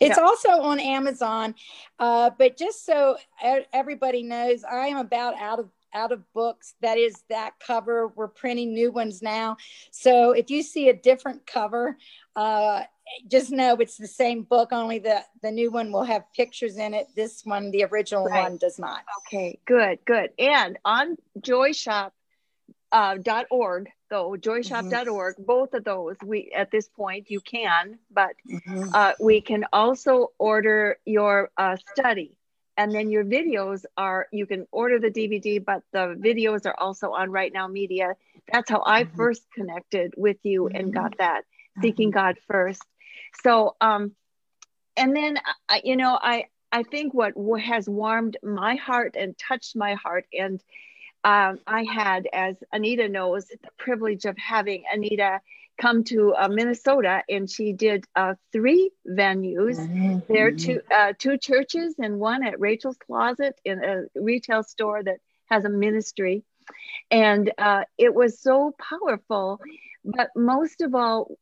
It's 0.00 0.16
yeah. 0.16 0.24
also 0.24 0.48
on 0.48 0.80
Amazon. 0.80 1.54
Uh, 1.98 2.30
but 2.36 2.56
just 2.56 2.86
so 2.86 3.16
everybody 3.72 4.22
knows, 4.22 4.64
I 4.64 4.88
am 4.88 4.96
about 4.96 5.38
out 5.40 5.60
of 5.60 5.68
out 5.92 6.10
of 6.10 6.20
books. 6.32 6.74
That 6.80 6.98
is 6.98 7.14
that 7.28 7.52
cover. 7.64 8.08
We're 8.08 8.28
printing 8.28 8.74
new 8.74 8.90
ones 8.90 9.22
now. 9.22 9.56
So 9.92 10.32
if 10.32 10.50
you 10.50 10.62
see 10.62 10.88
a 10.88 10.94
different 10.94 11.46
cover, 11.46 11.96
uh, 12.34 12.82
just 13.28 13.50
know 13.50 13.76
it's 13.76 13.96
the 13.96 14.06
same 14.06 14.42
book, 14.42 14.72
only 14.72 14.98
the, 14.98 15.22
the 15.42 15.50
new 15.50 15.70
one 15.70 15.92
will 15.92 16.04
have 16.04 16.24
pictures 16.34 16.76
in 16.76 16.94
it. 16.94 17.08
This 17.14 17.44
one, 17.44 17.70
the 17.70 17.84
original 17.84 18.26
right. 18.26 18.44
one, 18.44 18.56
does 18.56 18.78
not. 18.78 19.02
Okay, 19.26 19.58
good, 19.66 19.98
good. 20.04 20.30
And 20.38 20.78
on 20.84 21.16
joyshop.org, 21.38 22.12
uh, 22.92 23.16
dot 23.16 23.46
org, 23.50 23.88
though, 24.08 24.36
joyshop.org, 24.36 25.34
mm-hmm. 25.34 25.42
both 25.44 25.74
of 25.74 25.84
those, 25.84 26.16
we 26.24 26.52
at 26.54 26.70
this 26.70 26.88
point 26.88 27.30
you 27.30 27.40
can, 27.40 27.98
but 28.10 28.36
mm-hmm. 28.48 28.88
uh, 28.94 29.12
we 29.20 29.40
can 29.40 29.64
also 29.72 30.28
order 30.38 30.98
your 31.04 31.50
uh, 31.56 31.76
study 31.92 32.36
and 32.76 32.92
then 32.92 33.10
your 33.10 33.24
videos 33.24 33.84
are 33.96 34.26
you 34.32 34.46
can 34.46 34.66
order 34.72 34.98
the 34.98 35.10
dvd 35.10 35.64
but 35.64 35.82
the 35.92 36.16
videos 36.18 36.66
are 36.66 36.74
also 36.78 37.12
on 37.12 37.30
right 37.30 37.52
now 37.52 37.66
media 37.68 38.14
that's 38.52 38.70
how 38.70 38.82
i 38.84 39.04
mm-hmm. 39.04 39.16
first 39.16 39.42
connected 39.54 40.12
with 40.16 40.36
you 40.42 40.64
mm-hmm. 40.64 40.76
and 40.76 40.94
got 40.94 41.16
that 41.18 41.42
seeking 41.80 42.10
mm-hmm. 42.10 42.18
god 42.18 42.36
first 42.48 42.82
so 43.42 43.76
um 43.80 44.12
and 44.96 45.14
then 45.14 45.38
I, 45.68 45.82
you 45.84 45.96
know 45.96 46.18
i 46.20 46.44
i 46.72 46.82
think 46.82 47.14
what 47.14 47.34
has 47.60 47.88
warmed 47.88 48.36
my 48.42 48.76
heart 48.76 49.16
and 49.18 49.36
touched 49.38 49.76
my 49.76 49.94
heart 49.94 50.26
and 50.32 50.60
um, 51.24 51.58
i 51.66 51.84
had 51.84 52.28
as 52.32 52.56
anita 52.72 53.08
knows 53.08 53.46
the 53.46 53.58
privilege 53.78 54.24
of 54.24 54.36
having 54.38 54.84
anita 54.92 55.40
come 55.78 56.04
to 56.04 56.34
uh, 56.34 56.48
Minnesota, 56.48 57.22
and 57.28 57.50
she 57.50 57.72
did 57.72 58.04
uh, 58.14 58.34
three 58.52 58.90
venues. 59.08 59.78
Mm-hmm. 59.78 60.32
There 60.32 60.46
are 60.46 60.52
two 60.52 60.80
uh, 60.94 61.12
two 61.18 61.38
churches 61.38 61.94
and 61.98 62.18
one 62.18 62.44
at 62.44 62.60
Rachel's 62.60 62.96
Closet 62.96 63.58
in 63.64 63.82
a 63.82 64.04
retail 64.14 64.62
store 64.62 65.02
that 65.02 65.18
has 65.46 65.64
a 65.64 65.68
ministry, 65.68 66.44
and 67.10 67.52
uh, 67.58 67.84
it 67.98 68.14
was 68.14 68.40
so 68.40 68.74
powerful. 68.78 69.60
But 70.04 70.30
most 70.36 70.80
of 70.82 70.94
all, 70.94 71.36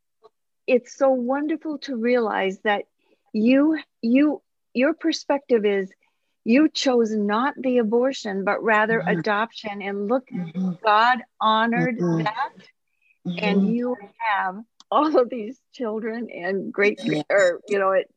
it's 0.66 0.96
so 0.96 1.10
wonderful 1.10 1.78
to 1.78 1.96
realize 1.96 2.58
that 2.64 2.84
you 3.32 3.78
you 4.00 4.42
your 4.74 4.94
perspective 4.94 5.64
is 5.64 5.90
you 6.44 6.68
chose 6.68 7.12
not 7.12 7.54
the 7.56 7.78
abortion 7.78 8.44
but 8.44 8.62
rather 8.62 9.00
mm-hmm. 9.00 9.18
adoption 9.18 9.82
and 9.82 10.08
look 10.08 10.26
mm-hmm. 10.28 10.72
god 10.84 11.18
honored 11.40 11.98
mm-hmm. 11.98 12.24
that 12.24 12.52
mm-hmm. 13.26 13.38
and 13.38 13.74
you 13.74 13.96
have 14.18 14.56
all 14.90 15.18
of 15.18 15.30
these 15.30 15.58
children 15.72 16.28
and 16.30 16.72
great 16.72 17.00
yeah. 17.02 17.22
or 17.30 17.60
you 17.68 17.78
know 17.78 17.92
it, 17.92 18.12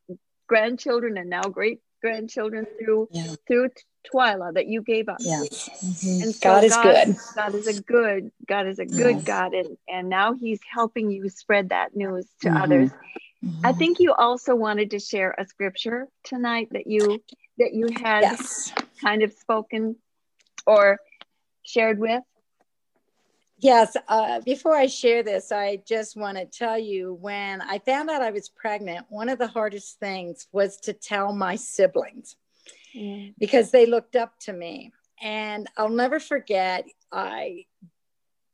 grandchildren 0.47 1.17
and 1.17 1.29
now 1.29 1.43
great 1.43 1.79
grandchildren 2.01 2.65
through 2.79 3.07
yeah. 3.11 3.35
through 3.47 3.69
Twyla 4.11 4.53
that 4.53 4.67
you 4.67 4.81
gave 4.81 5.09
us. 5.09 5.17
Yes. 5.19 5.69
Mm-hmm. 5.83 6.23
And 6.23 6.35
so 6.35 6.49
God 6.49 6.63
is 6.63 6.73
God, 6.73 6.83
good. 6.83 7.15
God 7.35 7.55
is 7.55 7.67
a 7.67 7.81
good, 7.81 8.31
God 8.47 8.67
is 8.67 8.79
a 8.79 8.85
good 8.85 9.15
yes. 9.17 9.23
God. 9.23 9.53
And, 9.53 9.77
and 9.87 10.09
now 10.09 10.33
he's 10.33 10.59
helping 10.71 11.11
you 11.11 11.29
spread 11.29 11.69
that 11.69 11.95
news 11.95 12.25
to 12.41 12.49
mm-hmm. 12.49 12.57
others. 12.57 12.91
Mm-hmm. 13.43 13.65
I 13.65 13.73
think 13.73 13.99
you 13.99 14.13
also 14.13 14.55
wanted 14.55 14.91
to 14.91 14.99
share 14.99 15.35
a 15.37 15.45
scripture 15.45 16.07
tonight 16.23 16.69
that 16.71 16.87
you 16.87 17.21
that 17.57 17.73
you 17.73 17.87
had 18.01 18.21
yes. 18.21 18.73
kind 19.01 19.23
of 19.23 19.31
spoken 19.33 19.95
or 20.65 20.99
shared 21.63 21.99
with. 21.99 22.23
Yes. 23.59 23.95
Uh, 24.07 24.41
before 24.41 24.75
I 24.75 24.87
share 24.87 25.23
this, 25.23 25.51
I 25.51 25.81
just 25.87 26.17
want 26.17 26.37
to 26.37 26.45
tell 26.45 26.77
you 26.77 27.13
when 27.13 27.61
I 27.61 27.79
found 27.79 28.09
out 28.09 28.21
I 28.21 28.31
was 28.31 28.49
pregnant, 28.49 29.05
one 29.09 29.29
of 29.29 29.39
the 29.39 29.47
hardest 29.47 29.99
things 29.99 30.47
was 30.51 30.77
to 30.81 30.93
tell 30.93 31.33
my 31.33 31.55
siblings 31.55 32.35
mm. 32.95 33.33
because 33.37 33.71
they 33.71 33.85
looked 33.85 34.15
up 34.15 34.39
to 34.41 34.53
me. 34.53 34.91
And 35.21 35.67
I'll 35.77 35.89
never 35.89 36.19
forget, 36.19 36.85
I 37.11 37.65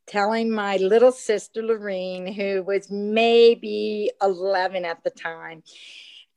telling 0.07 0.51
my 0.51 0.77
little 0.77 1.11
sister 1.11 1.63
Lorene, 1.63 2.27
who 2.27 2.63
was 2.63 2.91
maybe 2.91 4.11
11 4.21 4.83
at 4.85 5.03
the 5.03 5.09
time. 5.09 5.63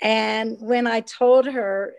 And 0.01 0.57
when 0.61 0.87
I 0.87 1.01
told 1.01 1.47
her, 1.47 1.95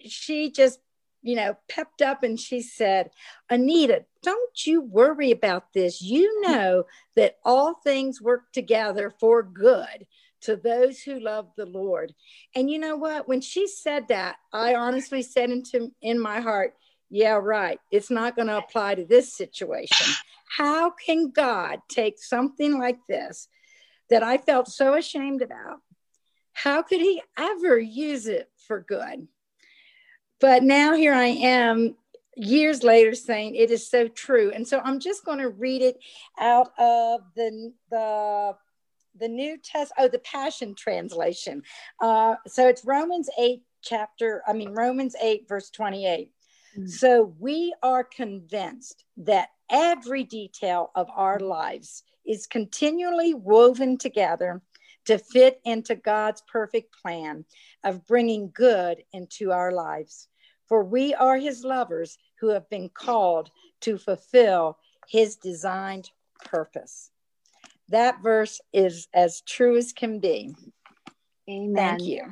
she 0.00 0.50
just 0.50 0.80
you 1.26 1.34
know, 1.34 1.56
pepped 1.68 2.02
up 2.02 2.22
and 2.22 2.38
she 2.38 2.62
said, 2.62 3.10
Anita, 3.50 4.04
don't 4.22 4.64
you 4.64 4.80
worry 4.80 5.32
about 5.32 5.72
this. 5.72 6.00
You 6.00 6.40
know 6.42 6.84
that 7.16 7.38
all 7.44 7.74
things 7.74 8.22
work 8.22 8.52
together 8.52 9.12
for 9.18 9.42
good 9.42 10.06
to 10.42 10.56
those 10.56 11.00
who 11.00 11.20
love 11.20 11.48
the 11.56 11.66
Lord. 11.66 12.14
And 12.54 12.70
you 12.70 12.78
know 12.78 12.96
what? 12.96 13.28
When 13.28 13.40
she 13.40 13.66
said 13.66 14.08
that, 14.08 14.36
I 14.52 14.74
honestly 14.74 15.22
said 15.22 15.50
into 15.50 15.92
in 16.02 16.18
my 16.18 16.40
heart, 16.40 16.74
yeah, 17.10 17.38
right. 17.40 17.78
It's 17.90 18.10
not 18.10 18.36
going 18.36 18.48
to 18.48 18.58
apply 18.58 18.96
to 18.96 19.04
this 19.04 19.32
situation. 19.34 20.14
How 20.56 20.90
can 20.90 21.30
God 21.30 21.80
take 21.88 22.18
something 22.18 22.78
like 22.78 22.98
this 23.08 23.48
that 24.10 24.22
I 24.22 24.38
felt 24.38 24.68
so 24.68 24.94
ashamed 24.94 25.42
about? 25.42 25.78
How 26.52 26.82
could 26.82 27.00
He 27.00 27.22
ever 27.38 27.78
use 27.78 28.26
it 28.26 28.50
for 28.66 28.80
good? 28.80 29.28
But 30.40 30.62
now 30.62 30.94
here 30.94 31.14
I 31.14 31.26
am 31.26 31.96
years 32.36 32.82
later 32.82 33.14
saying 33.14 33.54
it 33.54 33.70
is 33.70 33.88
so 33.88 34.08
true. 34.08 34.52
And 34.54 34.66
so 34.66 34.80
I'm 34.84 35.00
just 35.00 35.24
going 35.24 35.38
to 35.38 35.48
read 35.48 35.82
it 35.82 35.98
out 36.38 36.72
of 36.78 37.20
the, 37.34 37.72
the, 37.90 38.56
the 39.18 39.28
New 39.28 39.58
Test, 39.58 39.92
oh, 39.98 40.08
the 40.08 40.18
Passion 40.20 40.74
Translation. 40.74 41.62
Uh, 42.00 42.36
so 42.46 42.68
it's 42.68 42.84
Romans 42.84 43.28
8, 43.38 43.62
chapter, 43.82 44.42
I 44.46 44.52
mean, 44.52 44.70
Romans 44.70 45.14
8, 45.20 45.48
verse 45.48 45.70
28. 45.70 46.30
Mm. 46.78 46.88
So 46.88 47.34
we 47.38 47.74
are 47.82 48.04
convinced 48.04 49.04
that 49.18 49.48
every 49.70 50.24
detail 50.24 50.90
of 50.94 51.08
our 51.14 51.40
lives 51.40 52.02
is 52.26 52.46
continually 52.46 53.34
woven 53.34 53.96
together 53.96 54.62
to 55.06 55.18
fit 55.18 55.60
into 55.64 55.94
God's 55.94 56.42
perfect 56.50 56.94
plan 57.00 57.44
of 57.84 58.06
bringing 58.06 58.50
good 58.52 59.02
into 59.12 59.52
our 59.52 59.72
lives. 59.72 60.28
For 60.68 60.82
we 60.82 61.14
are 61.14 61.38
his 61.38 61.62
lovers 61.62 62.18
who 62.40 62.48
have 62.48 62.68
been 62.68 62.88
called 62.88 63.50
to 63.82 63.98
fulfill 63.98 64.78
his 65.08 65.36
designed 65.36 66.10
purpose. 66.44 67.10
That 67.90 68.22
verse 68.22 68.60
is 68.72 69.08
as 69.14 69.42
true 69.42 69.76
as 69.76 69.92
can 69.92 70.18
be. 70.18 70.54
Amen. 71.48 71.74
Thank 71.74 72.02
you. 72.02 72.22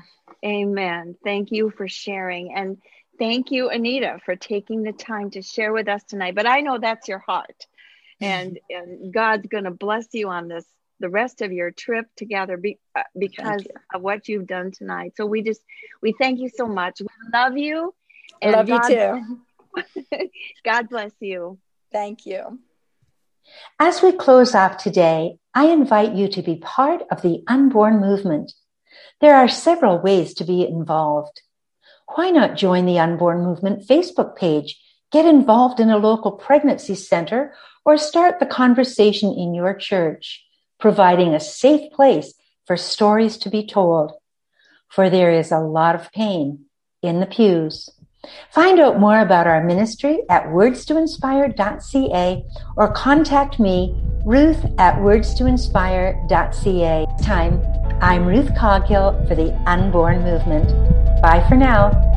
Amen. 0.45 1.17
Thank 1.25 1.53
you 1.53 1.71
for 1.71 1.89
sharing. 1.89 2.55
And 2.55 2.79
thank 3.19 3.51
you, 3.51 3.71
Anita, 3.71 4.19
for 4.25 4.37
taking 4.37 4.83
the 4.83 4.93
time 4.93 5.31
to 5.31 5.43
share 5.43 5.73
with 5.73 5.89
us 5.89 6.03
tonight. 6.05 6.35
But 6.35 6.47
I 6.47 6.61
know 6.61 6.79
that's 6.79 7.09
your 7.09 7.21
heart. 7.21 7.67
And, 8.21 8.61
and 8.71 9.13
God's 9.13 9.49
going 9.49 9.65
to 9.65 9.73
bless 9.73 10.07
you 10.13 10.31
on 10.31 10.47
this 10.47 10.65
the 11.01 11.09
rest 11.09 11.43
of 11.43 11.53
your 11.53 11.71
trip 11.71 12.07
together 12.17 12.57
be, 12.57 12.79
uh, 12.97 13.03
because 13.19 13.63
of 13.93 14.03
what 14.03 14.29
you've 14.29 14.47
done 14.47 14.71
tonight. 14.71 15.13
So 15.17 15.27
we 15.27 15.43
just 15.43 15.61
we 16.01 16.15
thank 16.19 16.41
you 16.41 16.49
so 16.49 16.67
much. 16.67 17.01
We 17.01 17.09
love 17.33 17.59
you. 17.59 17.95
I 18.43 18.51
love 18.51 18.67
God, 18.69 18.91
you 18.91 18.97
too. 18.97 20.29
God 20.65 20.89
bless 20.89 21.13
you. 21.21 21.59
Thank 21.93 22.27
you. 22.27 22.59
As 23.79 24.03
we 24.03 24.13
close 24.13 24.55
off 24.55 24.77
today, 24.77 25.39
I 25.55 25.67
invite 25.67 26.15
you 26.15 26.29
to 26.29 26.43
be 26.43 26.57
part 26.57 27.03
of 27.11 27.23
the 27.23 27.43
unborn 27.47 28.01
movement. 28.01 28.53
There 29.21 29.35
are 29.35 29.49
several 29.49 29.99
ways 29.99 30.35
to 30.35 30.45
be 30.45 30.67
involved. 30.67 31.41
Why 32.15 32.31
not 32.31 32.57
join 32.57 32.87
the 32.87 32.99
Unborn 32.99 33.43
Movement 33.43 33.87
Facebook 33.87 34.37
page, 34.37 34.81
get 35.11 35.25
involved 35.25 35.81
in 35.81 35.91
a 35.91 35.97
local 35.97 36.33
pregnancy 36.33 36.95
center, 36.95 37.55
or 37.85 37.97
start 37.97 38.41
the 38.41 38.47
conversation 38.47 39.33
in 39.33 39.55
your 39.55 39.75
church, 39.75 40.45
providing 40.79 41.35
a 41.35 41.41
safe 41.41 41.93
place 41.93 42.35
for 42.67 42.77
stories 42.77 43.37
to 43.39 43.51
be 43.51 43.67
told? 43.67 44.13
For 44.89 45.11
there 45.11 45.33
is 45.33 45.51
a 45.51 45.59
lot 45.59 45.95
of 45.95 46.13
pain 46.13 46.67
in 47.03 47.21
the 47.21 47.27
pews. 47.27 47.91
Find 48.51 48.81
out 48.81 49.01
more 49.01 49.21
about 49.21 49.47
our 49.47 49.63
ministry 49.63 50.23
at 50.29 50.45
wordstoinspire.ca 50.45 52.45
or 52.77 52.93
contact 52.93 53.61
me, 53.61 53.95
Ruth 54.25 54.65
at 54.79 54.97
wordstoinspire.ca. 54.97 57.07
Time, 57.23 57.63
I'm 58.01 58.27
Ruth 58.27 58.55
Coghill 58.57 59.25
for 59.27 59.35
the 59.35 59.53
Unborn 59.67 60.23
Movement. 60.23 60.69
Bye 61.23 61.45
for 61.49 61.57
now. 61.57 62.14